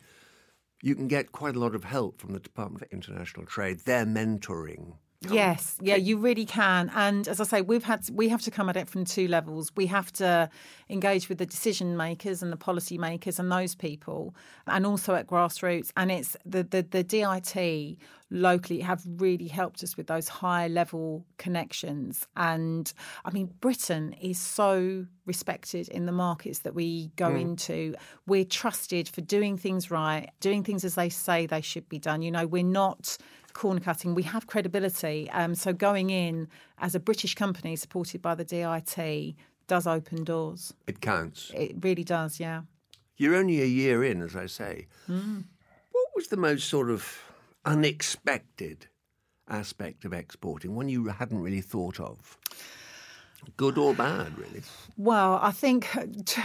you 0.83 0.95
can 0.95 1.09
get 1.09 1.33
quite 1.33 1.57
a 1.57 1.59
lot 1.59 1.75
of 1.75 1.85
help 1.85 2.21
from 2.21 2.33
the 2.33 2.41
Department 2.41 2.83
of 2.83 2.89
International 2.93 3.47
Trade. 3.47 3.81
They're 3.85 4.07
mentoring 4.07 4.95
Yes, 5.35 5.77
yeah, 5.81 5.97
you 5.97 6.19
really 6.19 6.45
can. 6.45 6.91
And 6.95 7.27
as 7.29 7.41
I 7.41 7.45
say, 7.45 7.62
we've 7.62 7.85
had 7.85 8.09
we 8.12 8.29
have 8.29 8.43
to 8.43 8.51
come 8.51 8.69
at 8.69 8.77
it 8.77 8.89
from 8.89 9.05
two 9.05 9.29
levels. 9.29 9.73
We 9.77 9.87
have 9.87 10.12
to 10.15 10.51
engage 10.89 11.29
with 11.29 11.39
the 11.39 11.47
decision 11.47 11.97
makers 11.97 12.43
and 12.43 12.53
the 12.53 12.57
policy 12.57 12.99
makers 12.99 13.39
and 13.39 13.51
those 13.51 13.75
people, 13.75 14.35
and 14.67 14.87
also 14.87 15.15
at 15.15 15.27
grassroots. 15.27 15.91
And 15.97 16.11
it's 16.11 16.37
the 16.45 16.62
the, 16.62 16.83
the 16.83 17.03
DIT 17.03 17.99
locally 18.31 18.81
have 18.81 19.03
really 19.19 19.47
helped 19.47 19.83
us 19.83 19.97
with 19.97 20.09
those 20.09 20.29
high 20.29 20.69
level 20.69 21.25
connections. 21.39 22.27
And 22.37 22.93
I 23.25 23.31
mean, 23.31 23.53
Britain 23.61 24.15
is 24.15 24.39
so 24.39 25.07
respected 25.27 25.89
in 25.89 26.07
the 26.07 26.12
markets 26.12 26.61
that 26.61 26.75
we 26.75 27.12
go 27.17 27.31
mm. 27.31 27.41
into. 27.41 27.95
We're 28.27 28.45
trusted 28.45 29.09
for 29.09 29.21
doing 29.21 29.57
things 29.57 29.91
right, 29.91 30.31
doing 30.41 30.65
things 30.65 30.85
as 30.85 30.97
they 30.97 31.09
say 31.09 31.47
they 31.47 31.61
should 31.61 31.89
be 31.89 31.99
done. 31.99 32.23
You 32.23 32.31
know, 32.31 32.47
we're 32.47 32.65
not 32.65 33.17
corner 33.57 33.81
cutting, 33.81 34.14
we 34.14 34.23
have 34.23 34.47
credibility. 34.47 35.29
Um, 35.31 35.55
so 35.55 35.73
going 35.73 36.11
in 36.11 36.49
as 36.79 36.95
a 36.95 37.01
British 37.01 37.35
company 37.35 37.75
supported 37.77 38.23
by 38.23 38.35
the 38.35 38.45
DIT 38.45 39.35
does 39.66 39.87
open 39.87 40.25
doors. 40.25 40.75
It 40.87 41.01
counts. 41.01 41.51
It 41.55 41.77
really 41.81 42.05
does, 42.05 42.38
yeah. 42.38 42.62
You're 43.16 43.35
only 43.35 43.62
a 43.62 43.66
year 43.66 44.05
in, 44.05 44.23
as 44.23 44.37
I 44.37 44.47
say. 44.47 44.87
Mm. 45.09 45.45
What 45.90 46.07
was 46.14 46.29
the 46.29 46.37
most 46.37 46.69
sort 46.69 46.90
of 46.90 47.19
unexpected 47.64 48.87
aspect 49.49 50.05
of 50.05 50.12
exporting, 50.12 50.75
one 50.75 50.88
you 50.88 51.07
hadn't 51.07 51.40
really 51.40 51.62
thought 51.62 51.99
of? 51.99 52.38
Good 53.57 53.79
or 53.79 53.94
bad, 53.94 54.37
really? 54.38 54.62
Well, 54.96 55.38
I 55.40 55.51
think 55.51 55.88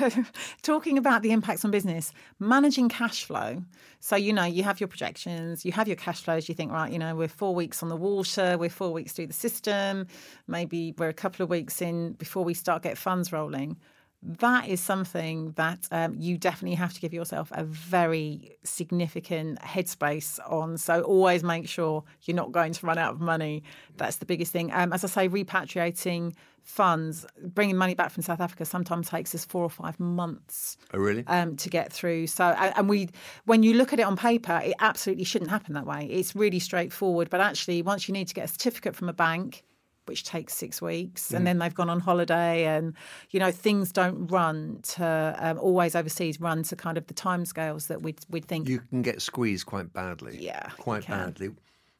talking 0.61 0.97
about 0.97 1.21
the 1.21 1.31
impacts 1.31 1.65
on 1.65 1.71
business, 1.71 2.13
managing 2.39 2.89
cash 2.89 3.25
flow. 3.25 3.63
So, 3.99 4.15
you 4.15 4.33
know, 4.33 4.43
you 4.43 4.63
have 4.63 4.79
your 4.79 4.87
projections, 4.87 5.65
you 5.65 5.71
have 5.71 5.87
your 5.87 5.97
cash 5.97 6.21
flows, 6.21 6.47
you 6.47 6.55
think, 6.55 6.71
right, 6.71 6.91
you 6.91 6.99
know, 6.99 7.15
we're 7.15 7.27
four 7.27 7.53
weeks 7.53 7.83
on 7.83 7.89
the 7.89 7.95
water, 7.95 8.57
we're 8.57 8.69
four 8.69 8.93
weeks 8.93 9.13
through 9.13 9.27
the 9.27 9.33
system, 9.33 10.07
maybe 10.47 10.93
we're 10.97 11.09
a 11.09 11.13
couple 11.13 11.43
of 11.43 11.49
weeks 11.49 11.81
in 11.81 12.13
before 12.13 12.43
we 12.43 12.53
start 12.53 12.83
get 12.83 12.97
funds 12.97 13.31
rolling 13.31 13.77
that 14.23 14.67
is 14.67 14.79
something 14.79 15.53
that 15.53 15.87
um, 15.91 16.15
you 16.17 16.37
definitely 16.37 16.75
have 16.75 16.93
to 16.93 17.01
give 17.01 17.13
yourself 17.13 17.51
a 17.53 17.63
very 17.63 18.55
significant 18.63 19.59
headspace 19.61 20.39
on. 20.49 20.77
So 20.77 21.01
always 21.01 21.43
make 21.43 21.67
sure 21.67 22.03
you're 22.23 22.35
not 22.35 22.51
going 22.51 22.73
to 22.73 22.85
run 22.85 22.99
out 22.99 23.15
of 23.15 23.21
money. 23.21 23.63
That's 23.97 24.17
the 24.17 24.25
biggest 24.25 24.51
thing. 24.51 24.71
Um, 24.73 24.93
as 24.93 25.03
I 25.03 25.07
say, 25.07 25.29
repatriating 25.29 26.35
funds, 26.61 27.25
bringing 27.43 27.75
money 27.75 27.95
back 27.95 28.11
from 28.11 28.21
South 28.21 28.39
Africa 28.39 28.63
sometimes 28.65 29.09
takes 29.09 29.33
us 29.33 29.43
four 29.43 29.63
or 29.63 29.69
five 29.71 29.99
months. 29.99 30.77
Oh, 30.93 30.99
really? 30.99 31.23
Um, 31.25 31.55
to 31.55 31.69
get 31.69 31.91
through. 31.91 32.27
So, 32.27 32.45
and 32.45 32.87
we, 32.87 33.09
when 33.45 33.63
you 33.63 33.73
look 33.73 33.91
at 33.91 33.99
it 33.99 34.03
on 34.03 34.15
paper, 34.15 34.61
it 34.63 34.75
absolutely 34.79 35.23
shouldn't 35.23 35.49
happen 35.49 35.73
that 35.73 35.87
way. 35.87 36.05
It's 36.05 36.35
really 36.35 36.59
straightforward. 36.59 37.31
But 37.31 37.41
actually, 37.41 37.81
once 37.81 38.07
you 38.07 38.13
need 38.13 38.27
to 38.27 38.35
get 38.35 38.45
a 38.45 38.47
certificate 38.49 38.95
from 38.95 39.09
a 39.09 39.13
bank, 39.13 39.63
which 40.11 40.25
takes 40.25 40.53
six 40.53 40.81
weeks, 40.81 41.31
mm. 41.31 41.37
and 41.37 41.47
then 41.47 41.57
they've 41.57 41.73
gone 41.73 41.89
on 41.89 42.01
holiday, 42.01 42.65
and 42.65 42.93
you 43.29 43.39
know 43.39 43.49
things 43.49 43.93
don't 43.93 44.27
run 44.27 44.79
to 44.83 45.35
um, 45.39 45.57
always 45.57 45.95
overseas 45.95 46.41
run 46.41 46.63
to 46.63 46.75
kind 46.75 46.97
of 46.97 47.07
the 47.07 47.13
timescales 47.13 47.87
that 47.87 48.01
we'd 48.01 48.19
we'd 48.29 48.43
think. 48.43 48.67
You 48.67 48.81
can 48.89 49.01
get 49.01 49.21
squeezed 49.21 49.65
quite 49.65 49.93
badly. 49.93 50.37
Yeah, 50.37 50.67
quite 50.77 51.07
badly. 51.07 51.51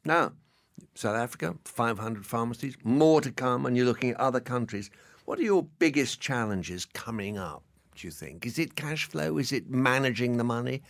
Now, 0.04 0.32
South 0.94 1.16
Africa, 1.16 1.56
500 1.64 2.26
pharmacies, 2.26 2.76
more 2.84 3.22
to 3.22 3.32
come, 3.32 3.64
and 3.64 3.78
you're 3.78 3.86
looking 3.86 4.10
at 4.10 4.20
other 4.20 4.40
countries. 4.40 4.90
What 5.24 5.38
are 5.38 5.42
your 5.42 5.62
biggest 5.78 6.20
challenges 6.20 6.84
coming 6.84 7.38
up? 7.38 7.62
Do 7.96 8.06
you 8.06 8.10
think? 8.10 8.44
Is 8.44 8.58
it 8.58 8.76
cash 8.76 9.06
flow? 9.06 9.38
Is 9.38 9.52
it 9.52 9.70
managing 9.70 10.36
the 10.36 10.44
money? 10.44 10.82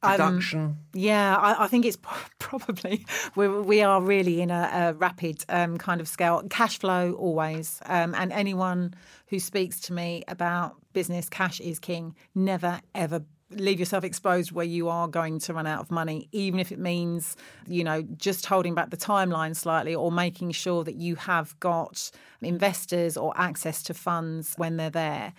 Production? 0.00 0.60
Um, 0.60 0.78
yeah, 0.92 1.36
I, 1.36 1.64
I, 1.64 1.68
think 1.68 1.84
it's 1.84 1.98
probably 2.38 3.04
we're, 3.34 3.62
we 3.62 3.82
are 3.82 4.00
really 4.00 4.40
in 4.40 4.50
a, 4.50 4.70
a 4.72 4.92
rapid 4.94 5.44
um, 5.48 5.78
kind 5.78 6.00
of 6.00 6.08
scale. 6.08 6.42
Cash 6.50 6.78
flow 6.78 7.12
always, 7.12 7.80
um, 7.86 8.14
and 8.14 8.32
anyone 8.32 8.94
who 9.28 9.38
speaks 9.38 9.80
to 9.80 9.92
me 9.92 10.24
about 10.28 10.76
business, 10.92 11.28
cash 11.28 11.60
is 11.60 11.78
king. 11.78 12.14
Never 12.34 12.80
ever 12.94 13.22
leave 13.52 13.80
yourself 13.80 14.04
exposed 14.04 14.52
where 14.52 14.64
you 14.64 14.88
are 14.88 15.08
going 15.08 15.38
to 15.40 15.52
run 15.52 15.66
out 15.66 15.80
of 15.80 15.90
money, 15.90 16.28
even 16.32 16.60
if 16.60 16.70
it 16.70 16.78
means, 16.78 17.36
you 17.66 17.82
know, 17.82 18.02
just 18.16 18.46
holding 18.46 18.74
back 18.74 18.90
the 18.90 18.96
timeline 18.96 19.56
slightly 19.56 19.94
or 19.94 20.12
making 20.12 20.52
sure 20.52 20.84
that 20.84 20.94
you 20.94 21.16
have 21.16 21.58
got 21.58 22.10
investors 22.42 23.16
or 23.16 23.32
access 23.36 23.82
to 23.82 23.94
funds 23.94 24.54
when 24.56 24.76
they're 24.76 24.90
there 24.90 25.32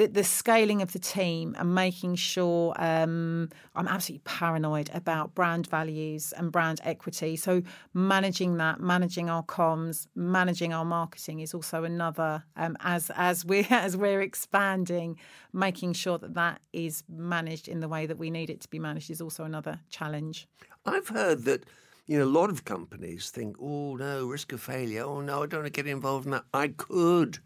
the, 0.00 0.06
the 0.06 0.24
scaling 0.24 0.80
of 0.80 0.94
the 0.94 0.98
team 0.98 1.54
and 1.58 1.74
making 1.74 2.14
sure 2.14 2.74
um, 2.78 3.50
I'm 3.74 3.86
absolutely 3.86 4.22
paranoid 4.24 4.88
about 4.94 5.34
brand 5.34 5.66
values 5.66 6.32
and 6.38 6.50
brand 6.50 6.80
equity. 6.84 7.36
So 7.36 7.62
managing 7.92 8.56
that, 8.56 8.80
managing 8.80 9.28
our 9.28 9.42
comms, 9.42 10.06
managing 10.14 10.72
our 10.72 10.86
marketing 10.86 11.40
is 11.40 11.52
also 11.52 11.84
another. 11.84 12.42
Um, 12.56 12.78
as 12.80 13.10
as 13.14 13.44
we 13.44 13.66
as 13.70 13.94
we're 13.94 14.22
expanding, 14.22 15.18
making 15.52 15.92
sure 15.92 16.16
that 16.16 16.32
that 16.32 16.62
is 16.72 17.04
managed 17.06 17.68
in 17.68 17.80
the 17.80 17.88
way 17.88 18.06
that 18.06 18.16
we 18.16 18.30
need 18.30 18.48
it 18.48 18.62
to 18.62 18.70
be 18.70 18.78
managed 18.78 19.10
is 19.10 19.20
also 19.20 19.44
another 19.44 19.80
challenge. 19.90 20.48
I've 20.86 21.08
heard 21.08 21.44
that 21.44 21.66
you 22.06 22.18
know, 22.18 22.24
a 22.24 22.38
lot 22.40 22.48
of 22.48 22.64
companies 22.64 23.28
think, 23.28 23.56
oh, 23.60 23.96
no, 23.96 24.26
risk 24.26 24.52
of 24.52 24.62
failure. 24.62 25.04
Oh, 25.04 25.20
no, 25.20 25.42
I 25.42 25.46
don't 25.46 25.60
want 25.60 25.74
to 25.74 25.82
get 25.82 25.86
involved 25.86 26.24
in 26.24 26.32
that. 26.32 26.44
I 26.54 26.68
could 26.68 27.38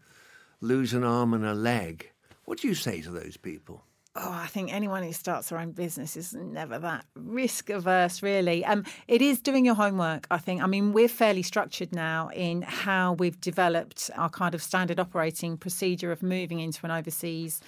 lose 0.61 0.93
an 0.93 1.03
arm 1.03 1.33
and 1.33 1.45
a 1.45 1.53
leg. 1.53 2.11
What 2.45 2.59
do 2.59 2.67
you 2.67 2.75
say 2.75 3.01
to 3.01 3.09
those 3.09 3.37
people? 3.37 3.83
Oh, 4.17 4.31
I 4.31 4.47
think 4.47 4.73
anyone 4.73 5.03
who 5.03 5.11
starts 5.11 5.49
their 5.49 5.59
own 5.59 5.71
business 5.71 6.15
is 6.15 6.33
never 6.33 6.79
that 6.79 7.05
risk 7.15 7.69
averse, 7.69 8.23
really. 8.23 8.63
Um, 8.63 8.85
it 9.09 9.21
is 9.21 9.41
doing 9.41 9.65
your 9.65 9.75
homework, 9.75 10.25
I 10.31 10.37
think. 10.37 10.61
I 10.63 10.67
mean, 10.67 10.93
we're 10.93 11.09
fairly 11.09 11.41
structured 11.41 11.91
now 11.91 12.29
in 12.29 12.61
how 12.61 13.13
we've 13.13 13.39
developed 13.41 14.09
our 14.15 14.29
kind 14.29 14.55
of 14.55 14.63
standard 14.63 15.01
operating 15.01 15.57
procedure 15.57 16.13
of 16.13 16.23
moving 16.23 16.61
into 16.61 16.85
an 16.85 16.91
overseas 16.91 17.59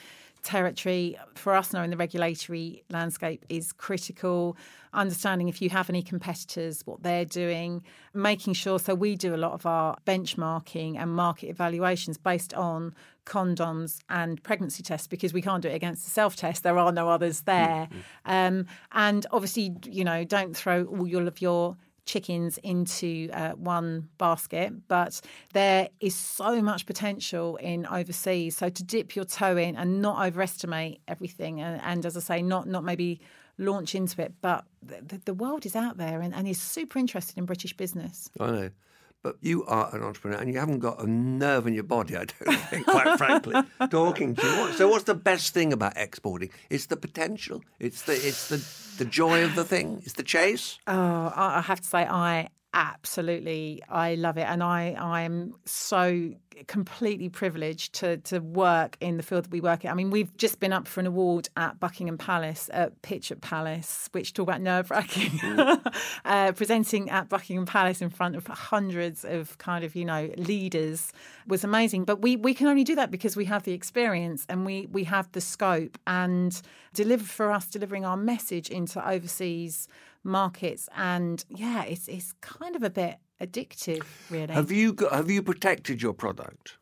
territory 0.47 1.17
for 1.35 1.53
us 1.53 1.73
knowing 1.73 1.89
the 1.89 1.97
regulatory 1.97 2.83
landscape 2.89 3.45
is 3.49 3.73
critical 3.73 4.55
understanding 4.93 5.49
if 5.49 5.61
you 5.61 5.69
have 5.69 5.89
any 5.89 6.01
competitors 6.01 6.81
what 6.85 7.03
they're 7.03 7.25
doing 7.25 7.83
making 8.13 8.53
sure 8.53 8.79
so 8.79 8.95
we 8.95 9.15
do 9.15 9.35
a 9.35 9.37
lot 9.37 9.51
of 9.51 9.65
our 9.65 9.97
benchmarking 10.05 10.97
and 10.97 11.11
market 11.13 11.47
evaluations 11.47 12.17
based 12.17 12.53
on 12.53 12.95
condoms 13.25 13.99
and 14.09 14.41
pregnancy 14.41 14.81
tests 14.81 15.05
because 15.05 15.33
we 15.33 15.41
can't 15.41 15.61
do 15.61 15.67
it 15.67 15.75
against 15.75 16.05
the 16.05 16.09
self 16.09 16.35
test. 16.35 16.63
There 16.63 16.77
are 16.77 16.93
no 16.93 17.09
others 17.09 17.41
there. 17.41 17.89
Mm-hmm. 17.91 18.31
Um, 18.31 18.65
and 18.93 19.25
obviously, 19.31 19.75
you 19.85 20.05
know, 20.05 20.23
don't 20.23 20.55
throw 20.55 20.85
all 20.85 21.05
your, 21.05 21.27
of 21.27 21.41
your 21.41 21.75
chickens 22.07 22.57
into 22.63 23.29
uh, 23.33 23.51
one 23.51 24.09
basket, 24.17 24.73
but 24.87 25.21
there 25.53 25.89
is 25.99 26.15
so 26.15 26.61
much 26.61 26.85
potential 26.85 27.57
in 27.57 27.85
overseas. 27.85 28.57
So 28.57 28.69
to 28.69 28.83
dip 28.83 29.15
your 29.15 29.25
toe 29.25 29.57
in 29.57 29.75
and 29.75 30.01
not 30.01 30.25
overestimate 30.25 31.01
everything, 31.07 31.61
and, 31.61 31.79
and 31.83 32.05
as 32.05 32.17
I 32.17 32.21
say, 32.21 32.41
not 32.41 32.67
not 32.67 32.83
maybe 32.83 33.21
launch 33.59 33.95
into 33.95 34.21
it, 34.21 34.33
but 34.41 34.65
the, 34.81 35.19
the 35.25 35.33
world 35.33 35.65
is 35.65 35.75
out 35.75 35.97
there 35.97 36.21
and, 36.21 36.33
and 36.33 36.47
is 36.47 36.61
super 36.61 36.99
interested 36.99 37.37
in 37.37 37.45
British 37.45 37.75
business. 37.75 38.29
I 38.39 38.51
know. 38.51 38.69
But 39.23 39.37
you 39.41 39.65
are 39.65 39.93
an 39.93 40.03
entrepreneur 40.03 40.37
and 40.37 40.53
you 40.53 40.59
haven't 40.59 40.79
got 40.79 41.01
a 41.03 41.07
nerve 41.09 41.67
in 41.67 41.73
your 41.73 41.83
body, 41.83 42.15
I 42.15 42.25
don't 42.25 42.57
think, 42.69 42.85
quite 42.85 43.17
frankly, 43.17 43.55
talking 43.89 44.35
to 44.35 44.45
you. 44.45 44.73
So 44.73 44.87
what's 44.87 45.03
the 45.05 45.15
best 45.15 45.53
thing 45.53 45.73
about 45.73 45.97
exporting? 45.97 46.49
It's 46.69 46.85
the 46.85 46.97
potential. 46.97 47.61
It's 47.79 48.03
the 48.03 48.13
it's 48.13 48.49
the, 48.49 49.03
the 49.03 49.09
joy 49.09 49.43
of 49.43 49.55
the 49.55 49.63
thing. 49.63 50.01
It's 50.03 50.13
the 50.13 50.23
chase. 50.23 50.77
Oh, 50.87 51.33
I 51.35 51.61
have 51.61 51.81
to 51.81 51.87
say 51.87 52.05
I 52.05 52.49
absolutely. 52.77 53.81
I 53.89 54.13
love 54.13 54.37
it 54.37 54.47
and 54.47 54.61
i 54.61 54.95
i 54.99 55.21
am 55.21 55.55
so 55.65 56.31
completely 56.67 57.29
privileged 57.29 57.93
to 57.93 58.17
to 58.17 58.39
work 58.39 58.97
in 58.99 59.17
the 59.17 59.23
field 59.23 59.45
that 59.45 59.51
we 59.51 59.61
work 59.61 59.83
in. 59.83 59.91
I 59.91 59.93
mean 59.95 60.11
we've 60.11 60.35
just 60.37 60.59
been 60.59 60.73
up 60.73 60.87
for 60.87 60.99
an 60.99 61.07
award 61.07 61.49
at 61.57 61.79
buckingham 61.79 62.17
palace 62.17 62.69
at 62.71 63.01
pitch 63.01 63.31
at 63.31 63.41
palace 63.41 64.09
which 64.11 64.33
talk 64.33 64.47
about 64.47 64.61
nerve 64.61 64.89
wracking 64.91 65.31
mm. 65.31 65.95
uh, 66.25 66.51
presenting 66.51 67.09
at 67.09 67.29
buckingham 67.29 67.65
palace 67.65 68.01
in 68.01 68.09
front 68.09 68.35
of 68.35 68.45
hundreds 68.47 69.25
of 69.25 69.57
kind 69.57 69.83
of 69.83 69.95
you 69.95 70.05
know 70.05 70.29
leaders 70.37 71.11
was 71.47 71.63
amazing. 71.63 72.05
But 72.05 72.21
we 72.21 72.35
we 72.35 72.53
can 72.53 72.67
only 72.67 72.83
do 72.83 72.95
that 72.95 73.09
because 73.09 73.35
we 73.35 73.45
have 73.45 73.63
the 73.63 73.73
experience 73.73 74.45
and 74.49 74.65
we 74.65 74.87
we 74.91 75.03
have 75.05 75.31
the 75.31 75.41
scope 75.41 75.97
and 76.05 76.59
deliver 76.93 77.23
for 77.23 77.51
us 77.51 77.65
delivering 77.67 78.05
our 78.05 78.17
message 78.17 78.69
into 78.69 79.07
overseas 79.07 79.87
markets. 80.27 80.89
And 80.95 81.43
yeah, 81.49 81.83
it's 81.83 82.07
it's 82.07 82.33
kind 82.41 82.75
of 82.75 82.83
a 82.83 82.89
bit 82.89 83.17
addictive, 83.41 84.03
really. 84.29 84.53
Have 84.53 84.71
you 84.71 84.93
got, 84.93 85.13
have 85.13 85.29
you 85.29 85.41
protected 85.41 86.01
your 86.01 86.13
product? 86.13 86.77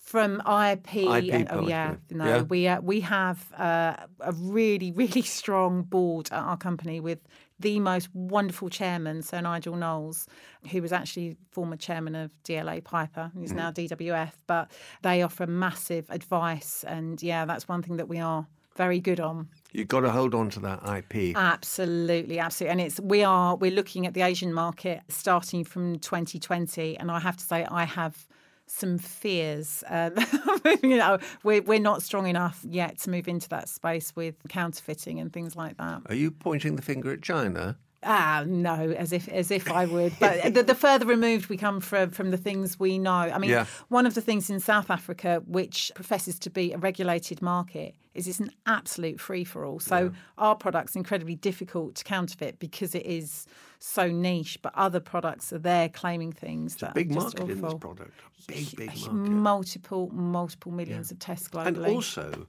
From 0.00 0.40
IP, 0.42 0.96
IP 0.96 1.34
and, 1.34 1.48
oh 1.50 1.66
yeah, 1.66 1.96
no, 2.10 2.24
yeah. 2.24 2.42
we 2.42 2.68
uh, 2.68 2.80
we 2.80 3.00
have 3.00 3.52
uh, 3.54 3.96
a 4.20 4.32
really 4.32 4.92
really 4.96 5.22
strong 5.22 5.82
board 5.82 6.28
at 6.30 6.38
our 6.38 6.56
company 6.56 7.00
with 7.00 7.18
the 7.58 7.80
most 7.80 8.14
wonderful 8.14 8.68
chairman, 8.68 9.22
Sir 9.22 9.40
Nigel 9.40 9.76
Knowles, 9.76 10.28
who 10.70 10.82
was 10.82 10.92
actually 10.92 11.36
former 11.50 11.76
chairman 11.76 12.14
of 12.14 12.30
DLA 12.44 12.84
Piper, 12.84 13.30
who's 13.34 13.52
mm. 13.52 13.56
now 13.56 13.72
DWF. 13.72 14.32
But 14.46 14.70
they 15.02 15.22
offer 15.22 15.46
massive 15.46 16.06
advice, 16.10 16.84
and 16.86 17.20
yeah, 17.22 17.44
that's 17.44 17.66
one 17.66 17.82
thing 17.82 17.96
that 17.96 18.08
we 18.08 18.20
are 18.20 18.46
very 18.76 19.00
good 19.00 19.20
on. 19.20 19.48
You've 19.72 19.88
got 19.88 20.00
to 20.00 20.10
hold 20.10 20.34
on 20.34 20.50
to 20.50 20.60
that 20.60 20.80
IP. 20.86 21.36
Absolutely, 21.36 22.38
absolutely. 22.38 22.70
And 22.72 22.80
it's 22.80 23.00
we 23.00 23.24
are 23.24 23.56
we're 23.56 23.70
looking 23.70 24.06
at 24.06 24.14
the 24.14 24.22
Asian 24.22 24.52
market 24.52 25.02
starting 25.08 25.64
from 25.64 25.98
2020, 25.98 26.96
and 26.98 27.10
I 27.10 27.20
have 27.20 27.36
to 27.36 27.44
say 27.44 27.64
I 27.64 27.84
have 27.84 28.26
some 28.66 28.98
fears. 28.98 29.82
Uh, 29.88 30.10
you 30.82 30.96
know, 30.96 31.18
we're 31.42 31.62
we're 31.62 31.80
not 31.80 32.02
strong 32.02 32.26
enough 32.26 32.64
yet 32.68 32.98
to 33.00 33.10
move 33.10 33.28
into 33.28 33.48
that 33.50 33.68
space 33.68 34.14
with 34.14 34.36
counterfeiting 34.48 35.20
and 35.20 35.32
things 35.32 35.56
like 35.56 35.76
that. 35.78 36.02
Are 36.06 36.14
you 36.14 36.30
pointing 36.30 36.76
the 36.76 36.82
finger 36.82 37.12
at 37.12 37.22
China? 37.22 37.76
Ah, 38.06 38.44
no, 38.46 38.74
as 38.74 39.12
if 39.12 39.28
as 39.28 39.50
if 39.50 39.70
I 39.70 39.86
would. 39.86 40.12
But 40.20 40.42
the, 40.54 40.62
the, 40.62 40.74
further 40.74 41.06
removed 41.06 41.48
we 41.48 41.56
come 41.56 41.80
from 41.80 42.10
from 42.10 42.30
the 42.30 42.36
things 42.36 42.78
we 42.78 42.98
know. 42.98 43.10
I 43.10 43.38
mean, 43.38 43.50
yeah. 43.50 43.66
one 43.88 44.06
of 44.06 44.14
the 44.14 44.20
things 44.20 44.50
in 44.50 44.60
South 44.60 44.90
Africa, 44.90 45.42
which 45.46 45.90
professes 45.94 46.38
to 46.40 46.50
be 46.50 46.72
a 46.72 46.78
regulated 46.78 47.40
market, 47.40 47.94
is 48.14 48.28
it's 48.28 48.40
an 48.40 48.50
absolute 48.66 49.20
free 49.20 49.44
for 49.44 49.64
all. 49.64 49.80
So 49.80 49.96
yeah. 50.04 50.10
our 50.38 50.54
product's 50.54 50.96
incredibly 50.96 51.34
difficult 51.34 51.96
to 51.96 52.04
counterfeit 52.04 52.58
because 52.58 52.94
it 52.94 53.04
is 53.04 53.46
so 53.78 54.08
niche. 54.08 54.58
But 54.62 54.72
other 54.76 55.00
products 55.00 55.52
are 55.52 55.58
there 55.58 55.88
claiming 55.88 56.32
things. 56.32 56.72
It's 56.72 56.80
that 56.82 56.92
a 56.92 56.94
big 56.94 57.12
market 57.12 57.40
awful. 57.40 57.50
in 57.50 57.60
this 57.60 57.74
product. 57.74 58.20
Big, 58.46 58.76
big 58.76 58.88
market. 58.88 59.12
Multiple, 59.12 60.10
multiple 60.12 60.72
millions 60.72 61.10
yeah. 61.10 61.14
of 61.14 61.18
tests 61.18 61.48
globally. 61.48 61.66
And 61.66 61.86
also, 61.86 62.46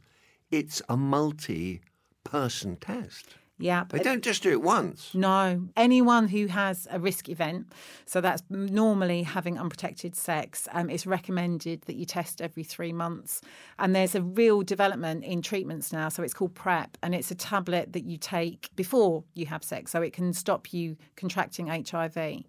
it's 0.52 0.82
a 0.90 0.98
multi-person 0.98 2.76
test. 2.78 3.36
Yeah. 3.58 3.86
They 3.90 4.00
don't 4.00 4.24
just 4.24 4.44
do 4.44 4.52
it 4.52 4.62
once. 4.62 5.12
No. 5.14 5.70
Anyone 5.78 6.28
who 6.28 6.48
has 6.48 6.88
a 6.92 7.00
risk 7.00 7.30
event, 7.30 7.72
so 8.06 8.20
that's 8.20 8.44
normally 8.50 9.24
having 9.24 9.58
unprotected 9.58 10.16
sex, 10.16 10.68
um, 10.74 10.90
it's 10.90 11.08
recommended 11.08 11.82
that 11.84 11.96
you 11.96 12.06
test 12.06 12.42
every 12.42 12.64
three 12.64 12.92
months. 12.92 13.42
And 13.80 13.96
there's 13.96 14.14
a 14.14 14.22
real 14.22 14.62
development 14.62 15.24
in 15.24 15.42
treatments 15.42 15.94
now. 15.94 16.10
So 16.10 16.22
it's 16.22 16.34
called 16.34 16.54
PrEP, 16.54 16.98
and 17.02 17.16
it's 17.16 17.32
a 17.32 17.36
tablet 17.36 17.94
that 17.94 18.04
you 18.04 18.18
take 18.18 18.76
before 18.76 19.24
you 19.36 19.46
have 19.46 19.64
sex. 19.64 19.92
So 19.92 20.02
it 20.02 20.12
can 20.12 20.34
stop 20.34 20.74
you 20.74 20.98
contracting 21.16 21.68
HIV. 21.68 22.44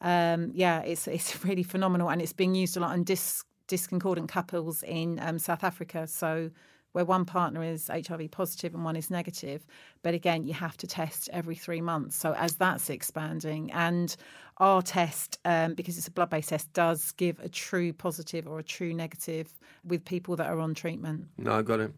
Um, 0.00 0.52
yeah, 0.54 0.82
it's, 0.82 1.08
it's 1.08 1.44
really 1.44 1.64
phenomenal. 1.64 2.08
And 2.08 2.22
it's 2.22 2.32
being 2.32 2.54
used 2.54 2.76
a 2.76 2.80
lot 2.80 2.92
on 2.92 3.02
dis- 3.02 3.44
discordant 3.66 4.28
couples 4.28 4.84
in 4.84 5.18
um, 5.20 5.40
South 5.40 5.64
Africa. 5.64 6.06
So 6.06 6.50
where 6.92 7.04
one 7.04 7.24
partner 7.24 7.62
is 7.62 7.88
HIV 7.88 8.30
positive 8.30 8.74
and 8.74 8.84
one 8.84 8.96
is 8.96 9.10
negative. 9.10 9.66
But 10.02 10.14
again, 10.14 10.44
you 10.46 10.54
have 10.54 10.76
to 10.78 10.86
test 10.86 11.28
every 11.32 11.54
three 11.54 11.80
months. 11.80 12.16
So 12.16 12.34
as 12.34 12.54
that's 12.54 12.90
expanding, 12.90 13.72
and 13.72 14.14
our 14.58 14.82
test, 14.82 15.38
um, 15.44 15.74
because 15.74 15.98
it's 15.98 16.08
a 16.08 16.12
blood 16.12 16.30
based 16.30 16.50
test, 16.50 16.72
does 16.72 17.12
give 17.12 17.40
a 17.40 17.48
true 17.48 17.92
positive 17.92 18.46
or 18.46 18.58
a 18.58 18.62
true 18.62 18.92
negative 18.94 19.52
with 19.84 20.04
people 20.04 20.36
that 20.36 20.48
are 20.48 20.60
on 20.60 20.74
treatment. 20.74 21.26
No, 21.38 21.52
I 21.52 21.62
got 21.62 21.80
it. 21.80 21.92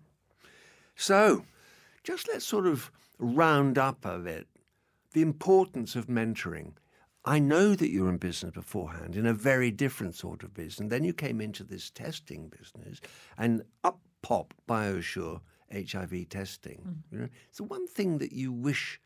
So 0.97 1.45
just 2.05 2.29
let's 2.29 2.45
sort 2.45 2.67
of 2.67 2.91
round 3.19 3.79
up 3.79 4.05
a 4.05 4.19
bit 4.19 4.47
the 5.15 5.23
importance 5.23 5.97
of 5.97 6.09
mentoring. 6.09 6.73
I 7.25 7.39
know 7.39 7.75
that 7.75 7.89
you're 7.89 8.11
in 8.11 8.19
business 8.19 8.53
beforehand 8.53 9.17
in 9.17 9.25
a 9.25 9.33
very 9.33 9.71
different 9.71 10.15
sort 10.15 10.43
of 10.43 10.53
business. 10.53 10.81
And 10.81 10.91
then 10.91 11.05
you 11.05 11.15
came 11.15 11.41
into 11.41 11.65
this 11.65 11.89
testing 11.89 12.49
business, 12.49 13.01
and 13.39 13.63
up 13.83 13.99
pop 14.25 14.55
BioSure 14.67 15.41
HIV 15.71 16.29
testing. 16.31 16.81
Mm. 16.87 17.13
You 17.13 17.19
know, 17.19 17.29
it's 17.49 17.59
the 17.59 17.65
one 17.65 17.87
thing 17.87 18.19
that 18.19 18.33
you 18.33 18.51
wish 18.53 19.01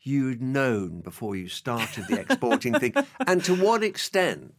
you'd 0.00 0.42
known 0.42 1.00
before 1.00 1.34
you 1.34 1.48
started 1.48 2.06
the 2.08 2.20
exporting 2.20 2.78
thing. 2.78 2.94
And 3.26 3.42
to 3.44 3.54
what 3.54 3.82
extent, 3.82 4.54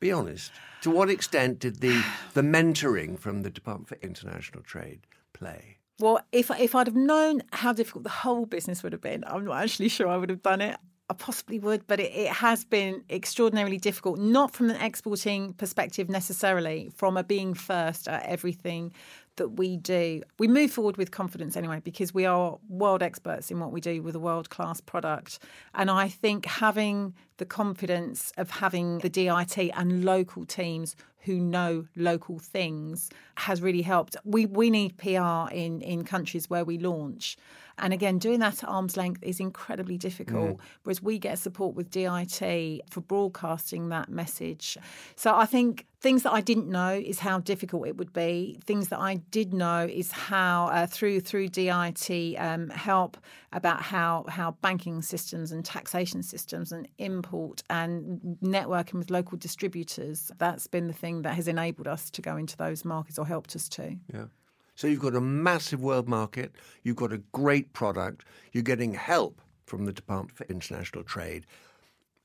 be 0.00 0.10
honest, 0.10 0.52
to 0.82 0.90
what 0.90 1.10
extent 1.10 1.60
did 1.60 1.80
the, 1.80 2.04
the 2.34 2.42
mentoring 2.42 3.18
from 3.18 3.42
the 3.42 3.50
Department 3.50 3.88
for 3.88 3.96
International 4.02 4.62
Trade 4.62 5.06
play? 5.32 5.78
Well, 6.00 6.20
if 6.30 6.50
if 6.50 6.74
I'd 6.76 6.86
have 6.86 6.94
known 6.94 7.42
how 7.52 7.72
difficult 7.72 8.04
the 8.04 8.10
whole 8.10 8.46
business 8.46 8.84
would 8.84 8.92
have 8.92 9.00
been, 9.00 9.24
I'm 9.26 9.44
not 9.44 9.62
actually 9.62 9.88
sure 9.88 10.06
I 10.06 10.16
would 10.16 10.30
have 10.30 10.42
done 10.42 10.60
it. 10.60 10.76
I 11.10 11.14
possibly 11.14 11.58
would, 11.58 11.86
but 11.86 12.00
it, 12.00 12.12
it, 12.14 12.28
has 12.28 12.64
been 12.64 13.02
extraordinarily 13.08 13.78
difficult, 13.78 14.18
not 14.18 14.54
from 14.54 14.68
an 14.68 14.76
exporting 14.76 15.54
perspective 15.54 16.10
necessarily, 16.10 16.90
from 16.94 17.16
a 17.16 17.24
being 17.24 17.54
first 17.54 18.08
at 18.08 18.26
everything 18.26 18.92
that 19.36 19.48
we 19.48 19.78
do. 19.78 20.22
We 20.38 20.48
move 20.48 20.70
forward 20.70 20.98
with 20.98 21.10
confidence 21.10 21.56
anyway, 21.56 21.80
because 21.82 22.12
we 22.12 22.26
are 22.26 22.58
world 22.68 23.02
experts 23.02 23.50
in 23.50 23.58
what 23.58 23.72
we 23.72 23.80
do 23.80 24.02
with 24.02 24.16
a 24.16 24.20
world 24.20 24.50
class 24.50 24.82
product. 24.82 25.38
And 25.74 25.90
I 25.90 26.08
think 26.08 26.44
having 26.44 27.14
the 27.38 27.46
confidence 27.46 28.32
of 28.36 28.50
having 28.50 28.98
the 28.98 29.08
DIT 29.08 29.56
and 29.74 30.04
local 30.04 30.44
teams 30.44 30.94
who 31.20 31.38
know 31.38 31.86
local 31.96 32.38
things 32.38 33.10
has 33.36 33.60
really 33.60 33.82
helped. 33.82 34.16
We 34.24 34.46
we 34.46 34.70
need 34.70 34.96
PR 34.98 35.52
in 35.52 35.80
in 35.80 36.04
countries 36.04 36.48
where 36.50 36.64
we 36.64 36.78
launch. 36.78 37.36
And 37.78 37.92
again, 37.92 38.18
doing 38.18 38.40
that 38.40 38.62
at 38.62 38.68
arm's 38.68 38.96
length 38.96 39.22
is 39.22 39.38
incredibly 39.40 39.96
difficult, 39.96 40.56
mm. 40.56 40.60
whereas 40.82 41.02
we 41.02 41.18
get 41.18 41.38
support 41.38 41.74
with 41.74 41.90
DIT 41.90 42.82
for 42.90 43.00
broadcasting 43.00 43.88
that 43.90 44.08
message. 44.08 44.76
So 45.14 45.34
I 45.34 45.46
think 45.46 45.86
things 46.00 46.22
that 46.24 46.32
I 46.32 46.40
didn't 46.40 46.68
know 46.68 46.92
is 46.92 47.20
how 47.20 47.38
difficult 47.38 47.86
it 47.86 47.96
would 47.96 48.12
be. 48.12 48.58
Things 48.64 48.88
that 48.88 48.98
I 48.98 49.16
did 49.30 49.52
know 49.54 49.88
is 49.88 50.12
how 50.12 50.66
uh, 50.66 50.86
through 50.86 51.20
through 51.20 51.48
DIT 51.48 52.10
um, 52.38 52.70
help 52.70 53.16
about 53.52 53.80
how 53.82 54.24
how 54.28 54.52
banking 54.60 55.02
systems 55.02 55.52
and 55.52 55.64
taxation 55.64 56.22
systems 56.22 56.72
and 56.72 56.88
import 57.28 57.62
and 57.70 58.38
networking 58.42 58.94
with 58.94 59.10
local 59.10 59.38
distributors. 59.38 60.32
That's 60.38 60.66
been 60.66 60.86
the 60.86 60.92
thing 60.92 61.22
that 61.22 61.34
has 61.34 61.48
enabled 61.48 61.86
us 61.86 62.10
to 62.10 62.22
go 62.22 62.36
into 62.36 62.56
those 62.56 62.84
markets 62.84 63.18
or 63.18 63.26
helped 63.26 63.54
us 63.54 63.68
to. 63.70 63.96
Yeah. 64.12 64.26
So 64.74 64.86
you've 64.86 65.00
got 65.00 65.16
a 65.16 65.20
massive 65.20 65.80
world 65.80 66.08
market, 66.08 66.52
you've 66.84 66.96
got 66.96 67.12
a 67.12 67.18
great 67.32 67.72
product, 67.72 68.24
you're 68.52 68.62
getting 68.62 68.94
help 68.94 69.40
from 69.66 69.86
the 69.86 69.92
Department 69.92 70.36
for 70.36 70.44
International 70.44 71.02
Trade. 71.02 71.46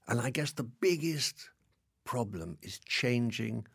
And 0.08 0.22
I 0.22 0.30
guess 0.30 0.52
the 0.52 0.64
biggest 0.64 1.50
problem 2.06 2.58
is 2.62 2.80
changing 2.86 3.66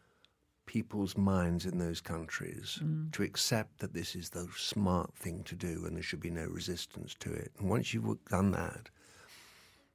people's 0.67 1.17
minds 1.17 1.65
in 1.65 1.79
those 1.79 2.01
countries 2.01 2.79
mm. 2.83 3.11
to 3.13 3.23
accept 3.23 3.81
that 3.81 3.95
this 3.95 4.15
is 4.15 4.31
the 4.31 4.47
smart 4.57 5.13
thing 5.15 5.43
to 5.45 5.57
do 5.57 5.85
and 5.87 5.97
there 5.97 6.03
should 6.03 6.21
be 6.21 6.31
no 6.31 6.45
resistance 6.45 7.17
to 7.19 7.33
it. 7.33 7.51
And 7.59 7.69
once 7.69 7.93
you've 7.93 8.25
done 8.31 8.53
that, 8.53 8.91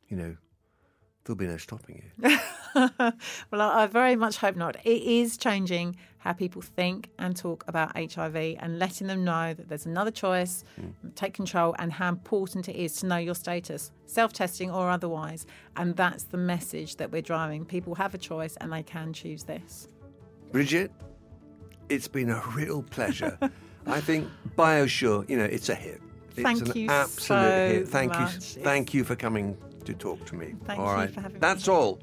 you 0.09 0.17
know, 0.17 0.35
there'll 1.23 1.37
be 1.37 1.47
no 1.47 1.57
stopping 1.57 2.03
you. 2.21 2.37
well, 3.51 3.61
I 3.61 3.87
very 3.87 4.15
much 4.15 4.37
hope 4.37 4.55
not. 4.55 4.75
It 4.83 5.01
is 5.03 5.37
changing 5.37 5.95
how 6.17 6.33
people 6.33 6.61
think 6.61 7.09
and 7.19 7.35
talk 7.35 7.63
about 7.67 7.95
HIV 7.97 8.35
and 8.35 8.79
letting 8.79 9.07
them 9.07 9.23
know 9.23 9.53
that 9.53 9.67
there's 9.67 9.85
another 9.85 10.11
choice, 10.11 10.63
mm. 10.79 10.93
take 11.15 11.33
control, 11.33 11.75
and 11.79 11.91
how 11.91 12.09
important 12.09 12.69
it 12.69 12.75
is 12.75 12.95
to 12.97 13.05
know 13.05 13.17
your 13.17 13.35
status, 13.35 13.91
self 14.05 14.33
testing 14.33 14.71
or 14.71 14.89
otherwise. 14.89 15.45
And 15.75 15.95
that's 15.95 16.23
the 16.25 16.37
message 16.37 16.97
that 16.97 17.11
we're 17.11 17.21
driving. 17.21 17.65
People 17.65 17.95
have 17.95 18.13
a 18.13 18.17
choice 18.17 18.55
and 18.57 18.71
they 18.71 18.83
can 18.83 19.13
choose 19.13 19.43
this. 19.43 19.87
Brigette, 20.51 20.91
it's 21.89 22.07
been 22.07 22.29
a 22.29 22.41
real 22.53 22.83
pleasure. 22.83 23.37
I 23.85 23.99
think 23.99 24.29
BioSure, 24.57 25.29
you 25.29 25.37
know, 25.37 25.45
it's 25.45 25.69
a 25.69 25.75
hit. 25.75 26.01
It's 26.35 26.41
Thank 26.41 26.61
an 26.61 26.71
you 26.75 26.89
absolute 26.89 27.19
so 27.19 27.67
hit. 27.67 27.87
Thank 27.87 28.13
much. 28.13 28.55
you. 28.55 28.63
Thank 28.63 28.93
you 28.93 29.03
for 29.03 29.15
coming 29.15 29.57
to 29.85 29.93
talk 29.93 30.25
to 30.25 30.35
me. 30.35 30.55
Thank 30.65 30.79
all 30.79 30.87
you 30.87 30.93
right. 30.93 31.13
for 31.13 31.21
having 31.21 31.39
That's 31.39 31.67
me. 31.67 31.73
all 31.73 31.99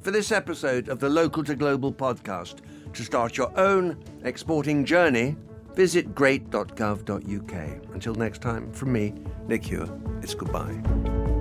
for 0.00 0.10
this 0.10 0.32
episode 0.32 0.88
of 0.88 1.00
the 1.00 1.08
Local 1.08 1.44
to 1.44 1.54
Global 1.54 1.92
podcast. 1.92 2.56
To 2.94 3.04
start 3.04 3.36
your 3.36 3.56
own 3.58 4.02
exporting 4.24 4.84
journey, 4.84 5.36
visit 5.74 6.14
great.gov.uk. 6.14 7.92
Until 7.94 8.14
next 8.14 8.40
time, 8.42 8.72
from 8.72 8.92
me, 8.92 9.14
Nick 9.46 9.64
Hewer, 9.64 9.88
it's 10.22 10.34
goodbye. 10.34 11.37